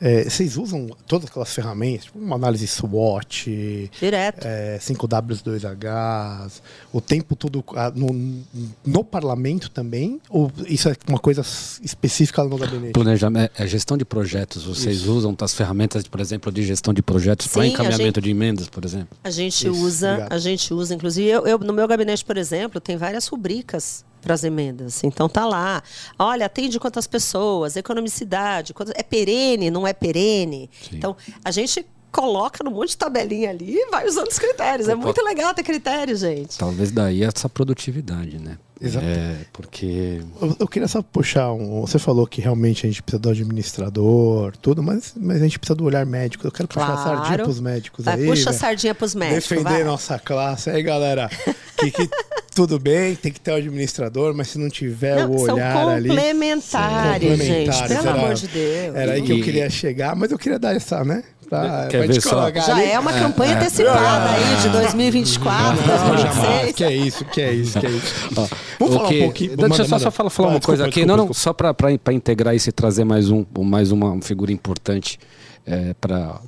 [0.00, 4.44] é, vocês usam todas aquelas ferramentas, tipo uma análise SWOT, Direto.
[4.46, 6.50] é, 5W2H,
[6.92, 8.42] o tempo todo ah, no,
[8.84, 10.20] no parlamento também?
[10.28, 11.42] Ou isso é uma coisa
[11.82, 12.92] específica no gabinete?
[12.92, 14.64] Planejamento, é, gestão de projetos.
[14.64, 18.68] Vocês usam as ferramentas, por exemplo, de gestão de projetos para encaminhamento gente- de emendas,
[18.68, 19.16] por exemplo?
[19.22, 20.32] A gente Isso, usa, obrigado.
[20.32, 24.34] a gente usa, inclusive, eu, eu, no meu gabinete, por exemplo, tem várias rubricas para
[24.34, 25.04] as emendas.
[25.04, 25.82] Então tá lá.
[26.18, 30.68] Olha, atende quantas pessoas, economicidade, quantas- é perene, não é perene.
[30.90, 30.96] Sim.
[30.96, 34.88] Então, a gente coloca num monte de tabelinha ali e vai usando os critérios.
[34.88, 36.56] É muito legal ter critérios, gente.
[36.56, 38.56] Talvez daí essa produtividade, né?
[38.86, 39.06] Exato.
[39.06, 41.80] É, porque Eu, eu queria só puxar um.
[41.82, 45.74] Você falou que realmente a gente precisa do administrador, tudo, mas, mas a gente precisa
[45.74, 46.46] do olhar médico.
[46.46, 47.18] Eu quero puxar a Claro.
[47.18, 48.26] sardinha pros médicos Vai, aí.
[48.26, 48.60] puxa a velho.
[48.60, 49.42] sardinha pros médicos.
[49.48, 49.84] Defender vai.
[49.84, 50.70] nossa classe.
[50.70, 51.30] Aí, galera,
[51.76, 52.08] que, que
[52.54, 55.88] tudo bem, tem que ter o administrador, mas se não tiver Não, o são olhar
[55.88, 56.08] ali.
[56.08, 57.66] complementares, gente.
[57.70, 58.94] complementares, Pelo era- amor de Deus.
[58.96, 61.22] Era aí que eu queria chegar, mas eu queria dar essa, né?
[61.48, 62.50] Pra, Quer pra ver só?
[62.52, 62.86] Já ali.
[62.90, 66.72] é uma campanha antecipada aí de 2024, Não, jamais.
[66.72, 66.74] 2026.
[66.74, 68.14] Que é isso, que é isso, que é isso.
[68.34, 69.56] Ó, Vamos falar que- um pouquinho.
[69.56, 71.00] Deixa eu só, só falar, falar Ah, uma desculpa, coisa aqui.
[71.00, 75.18] desculpa, não, não, só para integrar isso e trazer mais, um, mais uma figura importante
[75.66, 76.40] é, para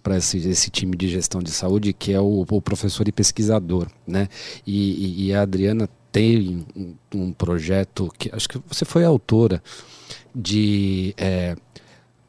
[0.00, 3.88] para esse, esse time de gestão de saúde, que é o, o professor e pesquisador.
[4.06, 4.28] Né?
[4.64, 9.08] E, e- e a Adriana tem um, um projeto que acho que você foi a
[9.08, 9.60] autora
[10.32, 11.56] de é,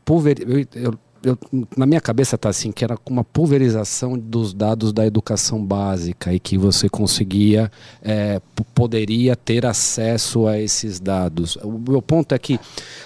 [0.03, 1.37] pulver, eu- eu- eu-
[1.77, 6.39] na minha cabeça tá assim que era uma pulverização dos dados da educação básica e
[6.39, 8.41] que você conseguia é,
[8.73, 11.55] poderia ter acesso a esses dados.
[11.63, 12.59] O meu ponto é que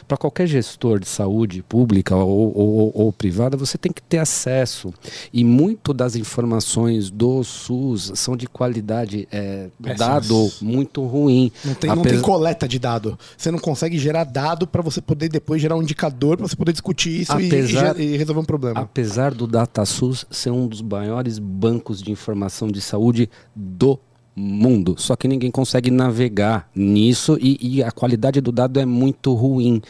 [0.08, 4.93] para qualquer gestor de saúde pública ou, ou- ou privada você tem que ter acesso
[5.34, 11.51] e muito das informações do SUS são de qualidade é, dado muito ruim.
[11.63, 13.17] Não tem, não tem Apesar- coleta de dado.
[13.38, 16.71] Você não consegue gerar dado para você poder depois gerar um indicador para você poder
[16.71, 18.80] discutir isso e- Apesar- e, e resolver um problema.
[18.80, 24.00] Apesar do DataSUS ser um dos maiores bancos de informação de saúde do
[24.36, 29.34] mundo, só que ninguém consegue navegar nisso e, e a qualidade do dado é muito
[29.34, 29.82] ruim.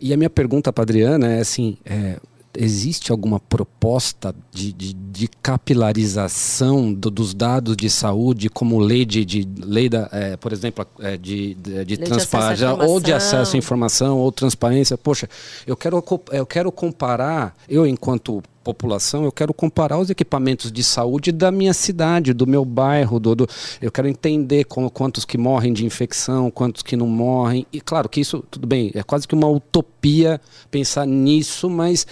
[0.00, 2.18] E a minha pergunta para Adriana é assim: é,
[2.56, 9.24] existe alguma proposta de, de, de capilarização do- dos dados de saúde, como lei de,
[9.24, 13.58] de lei da, é, por exemplo, é, de, de, de transparência ou de acesso à
[13.58, 14.98] informação ou transparência?
[14.98, 15.28] Poxa,
[15.66, 21.32] eu quero eu quero comparar, eu enquanto população, eu quero comparar os equipamentos de saúde
[21.32, 23.48] da minha cidade, do meu bairro, do, do-
[23.80, 27.66] eu quero entender como, quantos que morrem de infecção, quantos que não morrem.
[27.72, 30.40] E claro que isso, tudo bem, é quase que uma utopia
[30.70, 32.06] pensar nisso, mas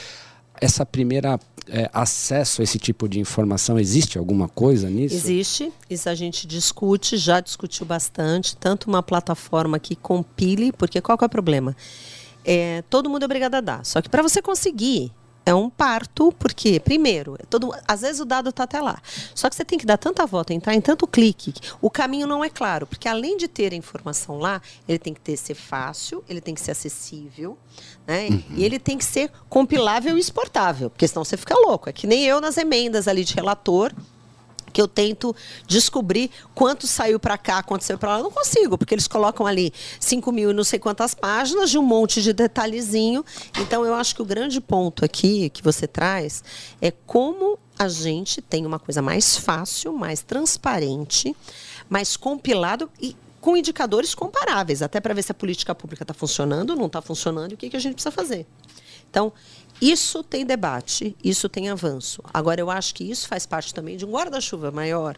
[0.60, 1.38] essa primeira
[1.68, 5.14] é, acesso a esse tipo de informação, existe alguma coisa nisso?
[5.14, 11.18] Existe, isso a gente discute, já discutiu bastante, tanto uma plataforma que compile, porque qual
[11.18, 11.76] que é o problema?
[12.48, 13.84] é, todo mundo é obrigado a dar.
[13.84, 15.12] Só que para você conseguir
[15.48, 19.00] é um parto, porque, primeiro, todo, às vezes o dado está até lá.
[19.34, 22.44] Só que você tem que dar tanta volta, entrar em tanto clique, o caminho não
[22.44, 22.86] é claro.
[22.86, 26.54] Porque além de ter a informação lá, ele tem que ter, ser fácil, ele tem
[26.54, 27.56] que ser acessível,
[28.06, 28.28] né?
[28.28, 28.42] Uhum.
[28.56, 31.88] E ele tem que ser compilável e exportável, porque senão você fica louco.
[31.88, 33.92] É que nem eu nas emendas ali de relator,
[34.72, 35.34] que eu tento
[35.66, 38.18] descobrir quanto saiu para cá, quanto saiu para lá.
[38.18, 41.78] Eu não consigo, porque eles colocam ali 5 mil e não sei quantas páginas de
[41.78, 43.24] um monte de detalhezinho.
[43.60, 46.42] Então, eu acho que o grande ponto aqui que você traz
[46.80, 51.34] é como a gente tem uma coisa mais fácil, mais transparente,
[51.88, 56.74] mais compilado e com indicadores comparáveis, até para ver se a política pública está funcionando
[56.74, 58.46] não está funcionando e o que, que a gente precisa fazer.
[59.08, 59.32] Então,
[59.80, 62.22] isso tem debate, isso tem avanço.
[62.32, 65.16] Agora, eu acho que isso faz parte também de um guarda-chuva maior,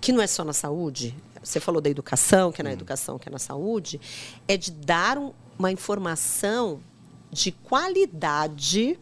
[0.00, 1.14] que não é só na saúde.
[1.42, 2.74] Você falou da educação, que é na hum.
[2.74, 4.00] educação, que é na saúde,
[4.46, 6.80] é de dar um, uma informação
[7.30, 8.98] de qualidade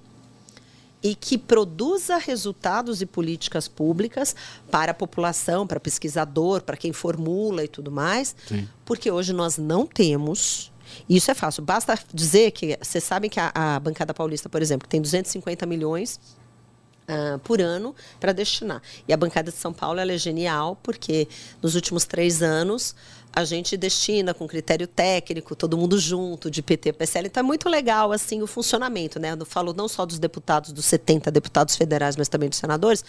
[1.02, 4.34] e que produza resultados e políticas públicas
[4.70, 8.34] para a população, para pesquisador, para quem formula e tudo mais.
[8.48, 8.68] Sim.
[8.84, 10.72] Porque hoje nós não temos
[11.08, 11.62] isso é fácil.
[11.62, 16.20] Basta dizer que vocês sabem que a, a bancada paulista, por exemplo, tem 250 milhões
[17.08, 18.82] Uh, por ano para destinar.
[19.06, 21.28] E a bancada de São Paulo é genial, porque
[21.62, 22.96] nos últimos três anos
[23.36, 27.26] a gente destina com critério técnico, todo mundo junto, de PT, PSL.
[27.26, 29.20] Então é muito legal assim o funcionamento.
[29.20, 29.36] Né?
[29.38, 33.04] Eu falo não só dos deputados, dos 70 deputados federais, mas também dos senadores.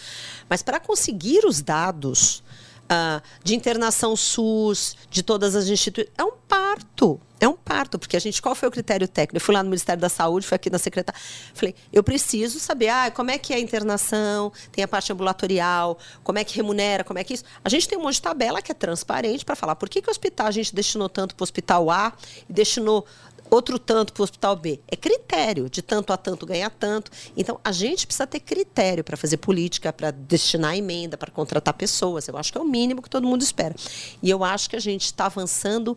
[0.50, 2.44] Mas para conseguir os dados
[2.92, 6.14] uh, de internação SUS, de todas as instituições.
[6.18, 7.20] É um parto.
[7.40, 9.38] É um parto, porque a gente, qual foi o critério técnico?
[9.38, 11.22] Eu fui lá no Ministério da Saúde, fui aqui na secretaria.
[11.54, 16.00] Falei, eu preciso saber ah, como é que é a internação, tem a parte ambulatorial,
[16.24, 17.44] como é que remunera, como é que isso.
[17.64, 20.10] A gente tem um monte de tabela que é transparente para falar por que, que
[20.10, 22.12] o hospital a gente destinou tanto para o hospital A
[22.50, 23.06] e destinou
[23.50, 24.80] outro tanto para o hospital B.
[24.88, 27.12] É critério, de tanto a tanto ganhar tanto.
[27.36, 32.28] Então, a gente precisa ter critério para fazer política, para destinar emenda, para contratar pessoas.
[32.28, 33.76] Eu acho que é o mínimo que todo mundo espera.
[34.22, 35.96] E eu acho que a gente está avançando,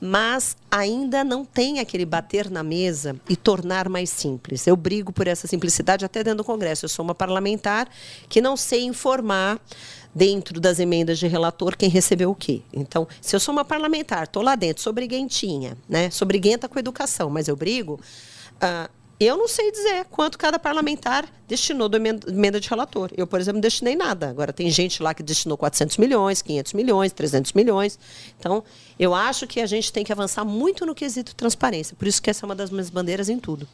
[0.00, 4.66] mas ainda não tem aquele bater na mesa e tornar mais simples.
[4.66, 6.84] Eu brigo por essa simplicidade até dentro do Congresso.
[6.84, 7.88] Eu sou uma parlamentar
[8.28, 9.60] que não sei informar
[10.14, 12.62] dentro das emendas de relator quem recebeu o quê.
[12.72, 16.10] Então, se eu sou uma parlamentar, estou lá dentro, sou briguentinha, né?
[16.10, 18.00] Sou briguenta com educação, mas eu brigo.
[18.56, 18.90] Uh,
[19.24, 23.08] eu não sei dizer quanto cada parlamentar destinou da emenda de relator.
[23.16, 24.28] Eu, por exemplo, não destinei nada.
[24.28, 27.98] Agora, tem gente lá que destinou 400 milhões, 500 milhões, 300 milhões.
[28.38, 28.64] Então,
[28.98, 31.96] eu acho que a gente tem que avançar muito no quesito transparência.
[31.96, 33.68] Por isso que essa é uma das minhas bandeiras em tudo.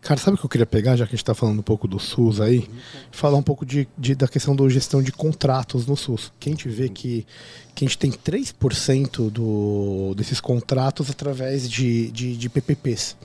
[0.00, 1.88] Cara, sabe o que eu queria pegar, já que a gente está falando um pouco
[1.88, 2.68] do SUS aí?
[3.10, 6.32] Falar um pouco de, de, da questão da gestão de contratos no SUS.
[6.38, 7.26] Que a gente vê que,
[7.78, 13.16] que a gente tem 3% do, desses contratos através de, de, de PPPs.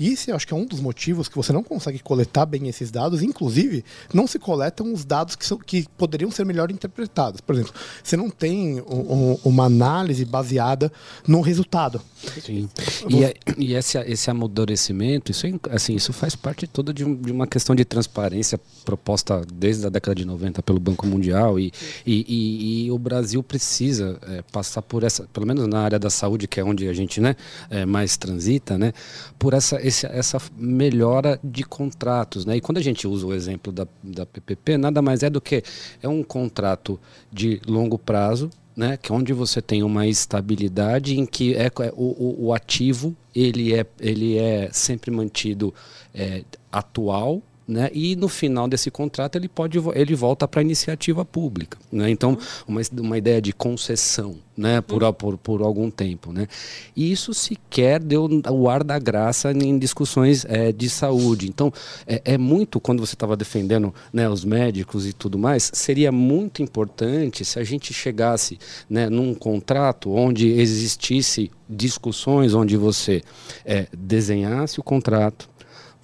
[0.00, 2.90] E esse acho que é um dos motivos que você não consegue coletar bem esses
[2.90, 3.20] dados.
[3.20, 3.84] Inclusive,
[4.14, 7.42] não se coletam os dados que, são, que poderiam ser melhor interpretados.
[7.42, 10.90] Por exemplo, você não tem um, uma análise baseada
[11.26, 12.00] no resultado.
[12.42, 12.66] Sim.
[13.10, 17.14] E, é, e esse, esse amadurecimento, isso, é assim, isso faz parte toda de, um,
[17.14, 21.58] de, uma questão de transparência proposta desde a década de 90 pelo Banco Mundial.
[21.58, 21.72] E,
[22.06, 26.10] e, e, e o Brasil precisa é, passar por essa, pelo menos na área da
[26.10, 27.36] saúde, que é onde a gente né,
[27.70, 28.92] é, mais transita, né,
[29.38, 32.44] por essa esse, essa melhora de contratos.
[32.44, 32.56] Né?
[32.56, 35.62] E quando a gente usa o exemplo da, da PPP, nada mais é do que
[36.02, 37.00] é um contrato
[37.32, 41.92] de longo prazo, né, que é onde você tem uma estabilidade em que é, é
[41.96, 45.74] o, o, ativo ele é, ele é sempre mantido
[46.14, 47.90] é, atual né?
[47.92, 52.08] E no final desse contrato ele pode ele volta para a iniciativa pública, né?
[52.08, 54.80] Então uma, uma ideia de concessão, né?
[54.80, 55.12] Por, uhum.
[55.12, 56.48] por, por algum tempo, né?
[56.96, 61.46] E isso sequer deu o ar da graça em discussões é, de saúde.
[61.46, 61.70] Então
[62.06, 66.62] é, é muito quando você estava defendendo né, os médicos e tudo mais, seria muito
[66.62, 68.58] importante se a gente chegasse
[68.88, 73.22] né, num contrato onde existisse discussões, onde você
[73.62, 75.50] é, desenhasse o contrato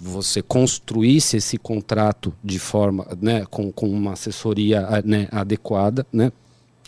[0.04, 6.30] você construísse esse contrato de forma, né, com, com uma assessoria né, adequada, né,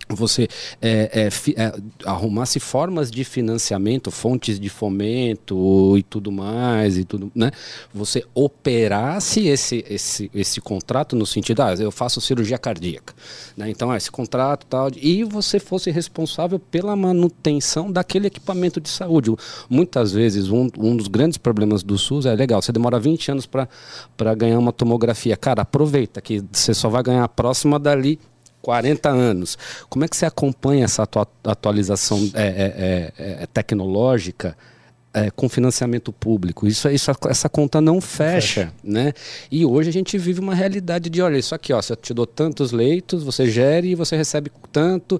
[0.08, 0.48] você
[0.80, 1.72] é, é, é,
[2.04, 7.50] arrumasse formas de financiamento, fontes de fomento e tudo mais e tudo, né?
[7.92, 13.14] Você operasse esse, esse, esse contrato no sentido, ah, eu faço cirurgia cardíaca,
[13.56, 13.68] né?
[13.68, 19.34] Então esse contrato tal e você fosse responsável pela manutenção daquele equipamento de saúde.
[19.68, 23.46] Muitas vezes um, um dos grandes problemas do SUS é legal, você demora 20 anos
[23.46, 28.20] para ganhar uma tomografia, cara, aproveita que você só vai ganhar a próxima dali
[28.62, 29.58] 40 anos.
[29.88, 31.08] Como é que você acompanha essa
[31.44, 34.56] atualização é, é, é, é, tecnológica
[35.16, 36.66] é, com financiamento público.
[36.66, 39.14] Isso, isso, essa conta não fecha, fecha, né?
[39.50, 42.12] E hoje a gente vive uma realidade de, olha, isso aqui, ó, se eu te
[42.12, 45.18] dou tantos leitos, você gere e você recebe tanto.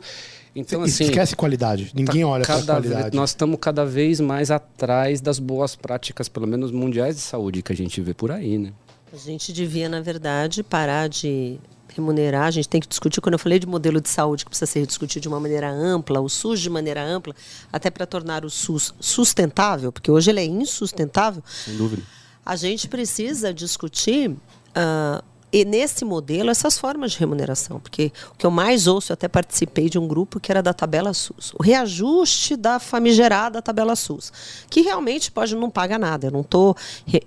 [0.55, 1.93] Então, assim, esquece qualidade.
[1.95, 2.89] Ninguém tá olha para qualidade.
[2.89, 7.62] Vez, nós estamos cada vez mais atrás das boas práticas, pelo menos mundiais de saúde
[7.62, 8.72] que a gente vê por aí, né?
[9.11, 11.59] A gente devia, na verdade, parar de
[11.97, 12.44] remunerar.
[12.44, 13.20] A gente tem que discutir.
[13.20, 16.20] Quando eu falei de modelo de saúde que precisa ser discutido de uma maneira ampla,
[16.20, 17.34] o SUS de maneira ampla,
[17.72, 21.42] até para tornar o SUS sustentável, porque hoje ele é insustentável.
[21.47, 22.03] Sem dúvida.
[22.44, 25.24] A gente precisa discutir uh,
[25.57, 29.26] e nesse modelo, essas formas de remuneração, porque o que eu mais ouço, eu até
[29.26, 34.30] participei de um grupo que era da tabela SUS, o reajuste da famigerada tabela SUS,
[34.68, 36.26] que realmente pode não pagar nada.
[36.26, 36.76] Eu não tô,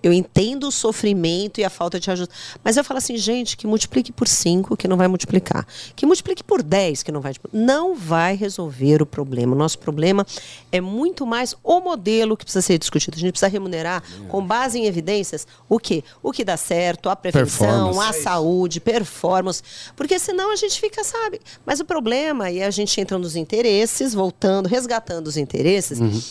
[0.04, 2.32] eu entendo o sofrimento e a falta de ajuste,
[2.64, 5.66] mas eu falo assim, gente, que multiplique por 5, que não vai multiplicar,
[5.96, 9.56] que multiplique por 10, que não vai, não vai resolver o problema.
[9.56, 10.24] O nosso problema
[10.72, 13.18] é muito mais o modelo que precisa ser discutido.
[13.18, 17.16] A gente precisa remunerar com base em evidências o que, o que dá certo, a
[17.16, 19.62] prevenção, a saúde, performance,
[19.96, 21.40] porque senão a gente fica, sabe?
[21.66, 26.22] Mas o problema, e a gente entra nos interesses, voltando, resgatando os interesses, uhum.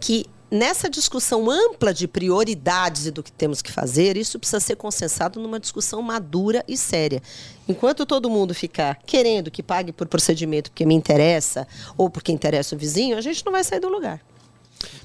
[0.00, 4.76] que nessa discussão ampla de prioridades e do que temos que fazer, isso precisa ser
[4.76, 7.22] consensado numa discussão madura e séria.
[7.68, 11.66] Enquanto todo mundo ficar querendo que pague por procedimento porque me interessa
[11.96, 14.20] ou porque interessa o vizinho, a gente não vai sair do lugar.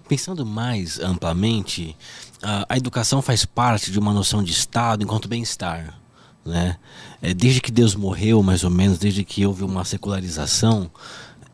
[0.08, 1.96] Pensando mais amplamente,
[2.42, 6.00] a, educação faz parte de uma noção de Estado enquanto bem-estar.
[6.46, 6.78] Né?
[7.22, 10.92] É, desde que Deus morreu, mais ou menos, desde que houve uma secularização,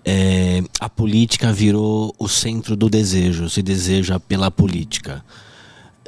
[0.03, 5.23] é, a política virou o centro do desejo, se deseja pela política.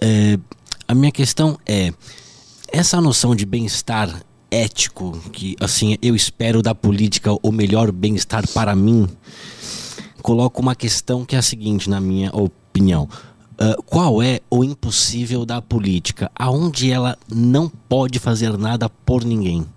[0.02, 0.40] É,
[0.88, 1.94] a minha questão é
[2.68, 4.10] essa noção de bem-estar
[4.50, 9.08] ético, que assim eu espero da política o melhor bem-estar para mim,
[10.22, 13.10] coloca uma questão que é a seguinte, na minha opinião.
[13.54, 16.32] Uh, qual é o impossível da política?
[16.36, 19.68] Aonde ela não pode fazer nada por ninguém?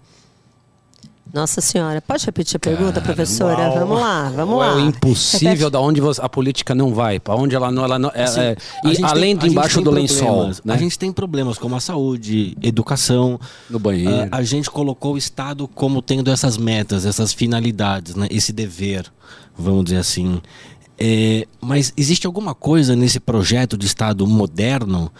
[1.34, 3.62] Nossa senhora, pode repetir a pergunta, professora?
[3.62, 3.78] Uau.
[3.80, 4.68] Vamos lá, vamos Qual lá.
[4.68, 7.98] É o impossível da onde você, a política não vai, para onde ela não, ela
[7.98, 10.74] não, é, assim, é, e além tem, de embaixo do lençol, né?
[10.74, 14.28] A gente tem problemas como a saúde, educação, no banheiro.
[14.30, 18.28] A, a gente colocou o Estado como tendo essas metas, essas finalidades, né?
[18.30, 19.12] Esse dever,
[19.56, 20.40] vamos dizer assim.
[20.98, 25.10] É, mas existe alguma coisa nesse projeto de Estado moderno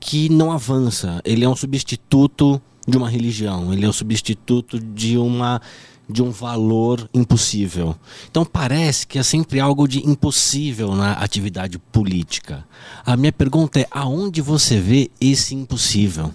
[0.00, 1.20] que não avança.
[1.24, 5.60] Ele é um substituto de uma religião, ele é um substituto de uma
[6.08, 7.96] de um valor impossível.
[8.30, 12.66] Então parece que é sempre algo de impossível na atividade política.
[13.06, 16.30] A minha pergunta é: aonde você vê esse impossível?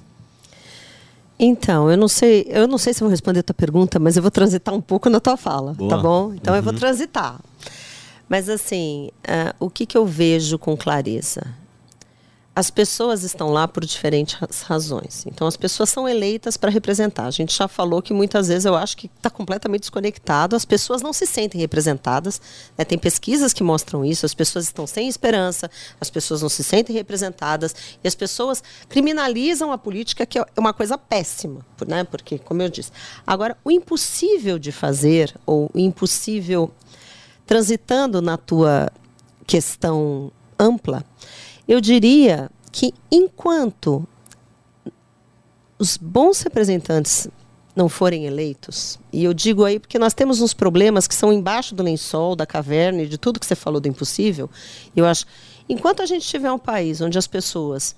[1.39, 4.21] Então, eu não sei, eu não sei se vou responder a tua pergunta, mas eu
[4.21, 5.89] vou transitar um pouco na tua fala, tá Boa.
[5.89, 6.33] tá bom?
[6.33, 6.59] Então uhum.
[6.59, 6.79] eu vou uhum.
[6.79, 7.39] transitar.
[8.27, 11.41] Mas assim, uh, o que, que eu vejo com clareza?
[12.59, 15.25] As pessoas estão lá por diferentes razões.
[15.25, 17.25] Então, as pessoas são eleitas para representar.
[17.25, 20.57] A gente já falou que muitas vezes eu acho que está completamente desconectado.
[20.57, 22.41] As pessoas não se sentem representadas.
[22.77, 22.83] Né?
[22.83, 24.25] Tem pesquisas que mostram isso.
[24.25, 29.71] As pessoas estão sem esperança, as pessoas não se sentem representadas e as pessoas criminalizam
[29.71, 32.03] a política, que é uma coisa péssima, né?
[32.03, 32.91] porque, como eu disse.
[33.25, 36.69] Agora, o impossível de fazer, ou o impossível
[37.47, 38.91] transitando na tua
[39.47, 40.29] questão
[40.59, 41.05] ampla,
[41.69, 44.03] eu diria que enquanto
[45.77, 47.27] os bons representantes
[47.75, 51.75] não forem eleitos, e eu digo aí porque nós temos uns problemas que são embaixo
[51.75, 54.49] do lençol, da caverna e de tudo que você falou do impossível,
[54.95, 55.27] eu acho,
[55.69, 57.95] enquanto a gente tiver um país onde as pessoas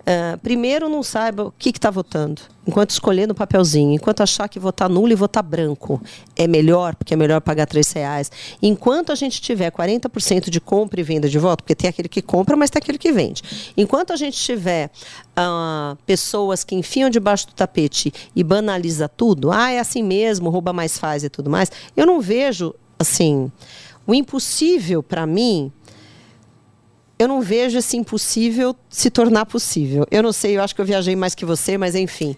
[0.00, 4.58] Uh, primeiro, não saiba o que está votando, enquanto escolher no papelzinho, enquanto achar que
[4.58, 6.00] votar nulo e votar branco
[6.34, 8.30] é melhor, porque é melhor pagar três reais.
[8.62, 12.22] Enquanto a gente tiver 40% de compra e venda de voto, porque tem aquele que
[12.22, 13.42] compra, mas tem aquele que vende.
[13.76, 14.90] Enquanto a gente tiver
[15.38, 20.72] uh, pessoas que enfiam debaixo do tapete e banaliza tudo, ah, é assim mesmo, rouba
[20.72, 23.52] mais faz e tudo mais, eu não vejo, assim,
[24.06, 25.70] o impossível para mim
[27.20, 30.06] eu não vejo esse impossível se tornar possível.
[30.10, 32.34] Eu não sei, eu acho que eu viajei mais que você, mas enfim.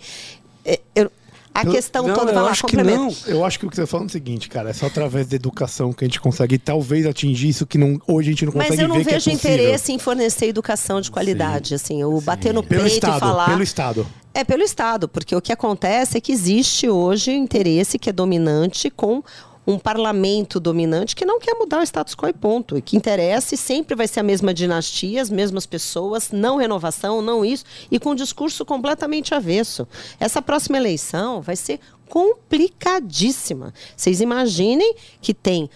[0.65, 1.09] É, eu,
[1.55, 3.09] a eu, questão não, toda eu acho que não.
[3.25, 5.29] Eu acho que o que você está falando é o seguinte, cara, é só através
[5.29, 8.53] da educação que a gente consegue talvez atingir isso que não, hoje a gente não
[8.53, 11.75] consegue Mas eu não vejo é interesse em fornecer educação de qualidade, Sim.
[11.77, 13.51] assim, o bater no pelo peito estado, e falar.
[13.51, 14.07] Pelo Estado.
[14.35, 18.91] É pelo Estado, porque o que acontece é que existe hoje interesse que é dominante
[18.91, 19.23] com
[19.67, 22.77] um parlamento dominante que não quer mudar o status quo e ponto.
[22.77, 27.23] E que interessa e sempre vai ser a mesma dinastia, as mesmas pessoas, não renovação,
[27.23, 29.87] não isso, e com um discurso completamente avesso.
[30.19, 33.73] Essa próxima eleição vai ser complicadíssima.
[33.97, 35.71] Vocês imaginem que tem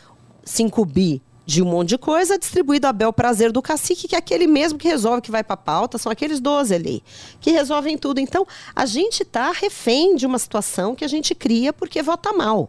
[0.44, 4.18] 5 bi de um monte de coisa, distribuído a bel prazer do cacique, que é
[4.18, 7.04] aquele mesmo que resolve, que vai para pauta, são aqueles 12 ali,
[7.40, 8.18] que resolvem tudo.
[8.18, 12.68] Então, a gente está refém de uma situação que a gente cria porque vota mal.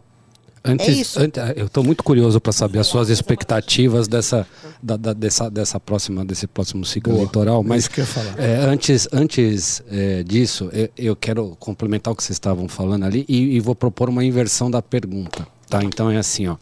[0.64, 1.20] Antes, É isso.
[1.22, 4.45] ante- eu estou muito curioso para saber as suas expectativas dessa,
[4.84, 7.22] da- da- dessa, dessa próxima, desse próximo ciclo Boa.
[7.24, 7.62] eleitoral.
[7.62, 8.36] É Mas isso que eu ia falar.
[8.39, 13.26] é, antes, antes é, disso, eu, eu quero complementar o que vocês estavam falando ali
[13.30, 15.47] e, e vou propor uma inversão da pergunta.
[15.70, 15.84] Tá?
[15.84, 16.58] Então é assim, ó.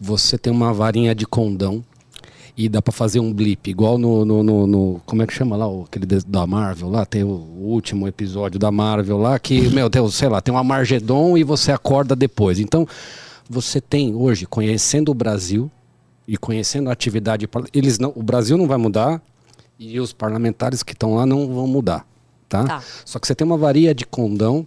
[0.00, 1.84] Você tem uma varinha de condão
[2.56, 5.56] e dá para fazer um blip, igual no, no, no- no- Como é que chama
[5.56, 5.66] lá?
[5.84, 10.28] Aquele da Marvel lá, tem o, último episódio da Marvel lá, que, meu Deus, sei
[10.28, 12.58] lá, tem uma Margedon e você acorda depois.
[12.60, 12.86] Então,
[13.50, 15.70] você tem hoje, conhecendo o Brasil
[16.28, 17.48] e conhecendo a atividade.
[17.72, 19.20] Eles não, o Brasil não vai mudar
[19.78, 22.06] e os parlamentares que estão lá não vão mudar.
[22.48, 22.64] Tá?
[22.64, 22.82] Tá.
[23.04, 24.64] Só que você tem uma varia de condão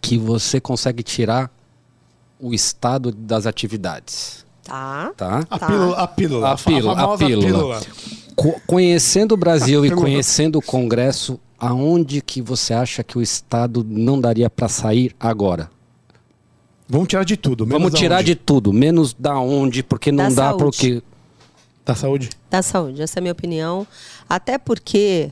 [0.00, 1.50] que você consegue tirar
[2.40, 4.44] o estado das atividades.
[4.64, 5.12] Tá?
[5.16, 5.44] Tá?
[5.50, 5.66] A Tá.
[5.66, 7.80] pílula, a pílula, A pílula, a pílula.
[8.34, 13.84] Co- conhecendo o Brasil e conhecendo o Congresso, aonde que você acha que o Estado
[13.88, 15.70] não daria para sair agora?
[16.88, 17.66] Vamos tirar de tudo.
[17.66, 20.62] menos Vamos tirar de tudo, menos da onde, porque não Da dá saúde.
[20.64, 21.02] porque
[21.84, 22.30] Da saúde?
[22.50, 23.86] Da saúde, essa é a minha opinião.
[24.28, 25.30] Até porque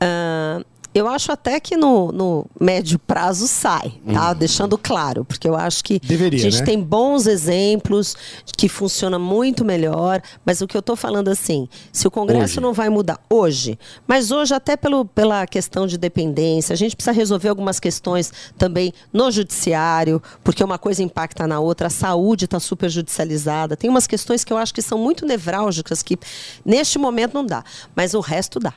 [0.00, 0.62] ah,
[0.94, 4.32] eu acho até que no, no médio prazo sai, tá?
[4.32, 6.64] Deixando claro, porque eu acho que Deveria, a gente né?
[6.64, 8.16] tem bons exemplos
[8.56, 12.60] que funciona muito melhor, mas o que eu estou falando assim, se o Congresso Hoje.
[12.60, 17.12] não vai mudar hoje, mas hoje até pelo, pela questão de dependência, a gente precisa
[17.12, 22.58] resolver algumas questões também no judiciário, porque uma coisa impacta na outra, a saúde está
[22.58, 26.18] super judicializada, tem umas questões que eu acho que são muito nevrálgicas que
[26.64, 27.62] neste momento não dá,
[27.94, 28.72] mas o resto dá.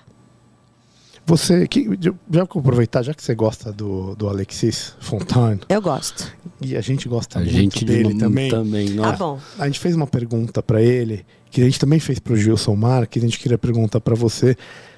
[1.32, 6.30] Você, que, já vou aproveitar, já que você gosta do, do Alexis Fontane, Eu gosto.
[6.62, 8.50] e a gente gosta a muito gente dele de- também.
[8.50, 9.40] também Ah, bom.
[9.58, 13.24] A gente fez uma pergunta pra ele, que a gente também fez pro Gilson Marques,
[13.24, 14.58] a gente queria perguntar pra você,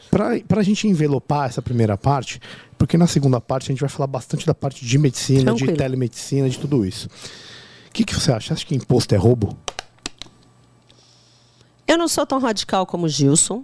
[0.09, 2.39] pra, pra gente envelopar essa primeira parte,
[2.79, 5.77] porque na segunda parte a gente vai falar bastante da parte de medicina, de Tranquilo.
[5.77, 7.07] telemedicina, de tudo isso.
[7.89, 8.47] O que, que você acha?
[8.47, 9.55] Você acha que imposto é roubo?
[11.87, 13.63] Eu não sou tão radical como o Gilson.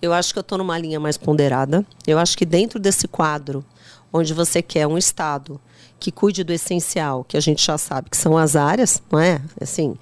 [0.00, 1.84] Eu acho que eu estou numa linha mais ponderada.
[2.06, 3.64] Eu acho que dentro desse quadro,
[4.12, 5.60] onde você quer um Estado
[5.98, 9.40] que cuide do essencial, que a gente já sabe que são as áreas, não é?
[9.60, 9.96] Assim,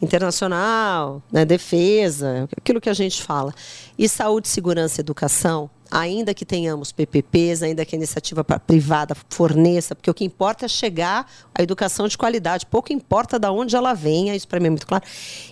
[0.00, 3.52] internacional, né, defesa, aquilo que a gente fala.
[3.98, 9.94] E saúde, segurança e educação, ainda que tenhamos PPPs, ainda que a iniciativa privada forneça,
[9.94, 13.94] porque o que importa é chegar à educação de qualidade, pouco importa de onde ela
[13.94, 15.04] venha, isso para mim é muito claro.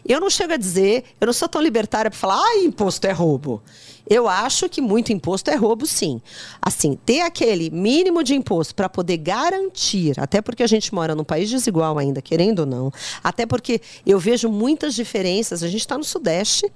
[0.05, 3.12] Eu não chego a dizer, eu não sou tão libertária para falar, ah, imposto é
[3.12, 3.62] roubo.
[4.09, 6.20] Eu acho que muito imposto é roubo, sim.
[6.62, 11.24] Assim, ter aquele mínimo de imposto para poder garantir, até porque a gente mora num
[11.24, 15.62] país desigual ainda, querendo ou não, até porque eu vejo muitas diferenças.
[15.62, 16.70] A gente está no Sudeste,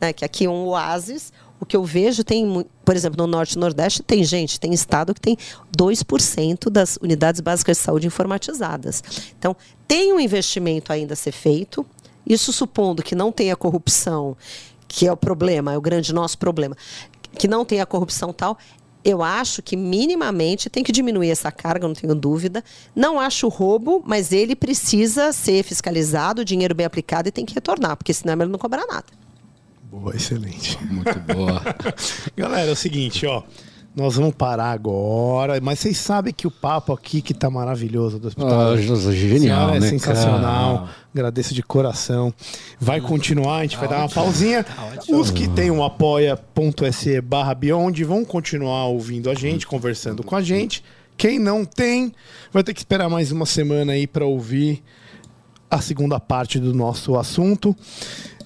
[0.00, 1.32] né, que aqui é um oásis.
[1.58, 5.14] O que eu vejo tem, por exemplo, no Norte e Nordeste, tem gente, tem estado
[5.14, 5.36] que tem
[5.76, 9.02] 2% das unidades básicas de saúde informatizadas.
[9.38, 9.56] Então,
[9.88, 11.84] tem um investimento ainda a ser feito.
[12.26, 14.36] Isso supondo que não tenha corrupção,
[14.86, 16.76] que é o problema, é o grande nosso problema,
[17.38, 18.58] que não tenha corrupção tal.
[19.04, 22.64] Eu acho que minimamente tem que diminuir essa carga, não tenho dúvida.
[22.94, 27.96] Não acho roubo, mas ele precisa ser fiscalizado, dinheiro bem aplicado e tem que retornar,
[27.96, 29.06] porque senão ele não cobra nada.
[30.00, 30.78] Boa, excelente.
[30.84, 31.62] Muito boa.
[32.36, 33.42] Galera, é o seguinte, ó.
[33.94, 38.28] Nós vamos parar agora, mas vocês sabem que o papo aqui que tá maravilhoso do
[38.28, 38.72] hospital.
[38.72, 40.78] Ah, genial, Senhora, é né, sensacional.
[40.80, 40.90] cara?
[41.14, 42.32] Agradeço de coração.
[42.78, 44.66] Vai continuar, a gente vai dar uma pausinha.
[45.08, 50.42] Os que têm um apoia.se barra Beyond vão continuar ouvindo a gente, conversando com a
[50.42, 50.84] gente.
[51.16, 52.12] Quem não tem,
[52.52, 54.82] vai ter que esperar mais uma semana aí para ouvir
[55.70, 57.74] a segunda parte do nosso assunto.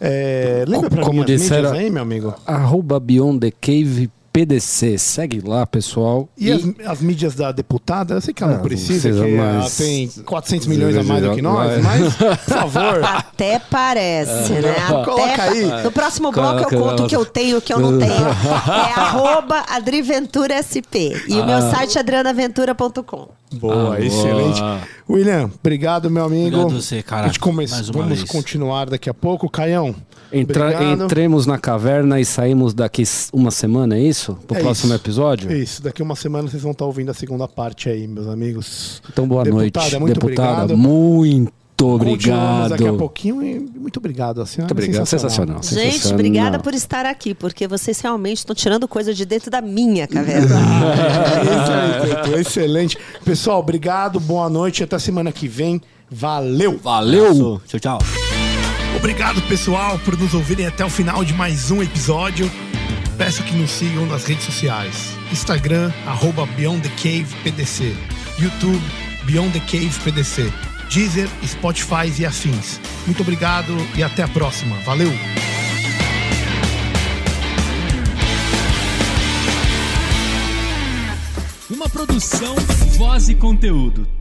[0.01, 2.35] É, lembra pra Como mim disseram- aí, meu amigo?
[2.47, 4.97] Arroba Beyond the Cave PDC.
[4.99, 6.29] Segue lá, pessoal.
[6.39, 9.35] E, as, as mídias da deputada, eu sei que ela não Ah, precisa, precisa, que
[9.37, 14.53] ela mas- tem 400 milhões a mais do que nós, mas, por favor, Até parece,
[14.53, 14.71] né?
[14.71, 15.83] Até Coloca pa- aí.
[15.85, 17.99] No próximo bloco Coloca eu conto o que eu tenho e o que eu não
[17.99, 18.13] tenho.
[18.13, 21.11] É arroba Adriventura SP.
[21.29, 21.71] E o meu Ah.
[21.71, 23.29] site é adrianaventura.com.
[23.55, 24.61] boa, Ah, excelente.
[24.61, 24.81] boa.
[25.09, 26.57] William, obrigado, meu amigo.
[26.57, 27.25] Obrigado você, cara.
[27.25, 28.25] A gente come- Mais Vamos vez.
[28.31, 29.51] continuar daqui a pouco.
[29.51, 29.95] Caião,
[30.33, 31.05] Entra- obrigado.
[31.05, 33.03] entremos na caverna e saímos daqui
[33.33, 34.20] uma semana, é isso?
[34.47, 35.03] Pro É próximo isso.
[35.03, 35.53] episódio?
[35.53, 39.03] Isso, daqui uma semana vocês vão estar ouvindo a segunda parte aí, meus amigos.
[39.13, 39.99] Então, boa Deputada, noite.
[40.01, 40.77] muito Deputada, obrigado.
[40.79, 41.53] muito
[41.83, 42.69] obrigado.
[42.71, 44.43] daqui a pouquinho e muito obrigado.
[44.43, 45.07] A senhora Muito é obrigado.
[45.07, 45.63] Sensacional.
[45.63, 46.15] Gente, sensacional.
[46.15, 50.57] obrigada por estar aqui, porque vocês realmente estão tirando coisa de dentro da minha caverna.
[52.27, 52.99] É, isso excelente.
[53.25, 55.81] Pessoal, obrigado, boa noite, até semana que vem.
[56.11, 56.79] Valeu!
[56.83, 57.61] Valeu!
[57.67, 57.99] Tchau, tchau.
[58.97, 62.51] Obrigado, pessoal, por nos ouvirem até o final de mais um episódio.
[63.21, 65.15] Peço que nos sigam nas redes sociais.
[65.31, 67.95] Instagram, arroba Beyond the Cave PDC.
[68.39, 68.83] YouTube,
[69.27, 70.51] Beyond the Cave PDC.
[70.89, 72.81] Deezer, Spotify e afins.
[73.05, 74.75] Muito obrigado e até a próxima.
[74.87, 75.13] Valeu!
[81.69, 82.57] Uma produção,
[82.97, 84.20] voz e conteúdo.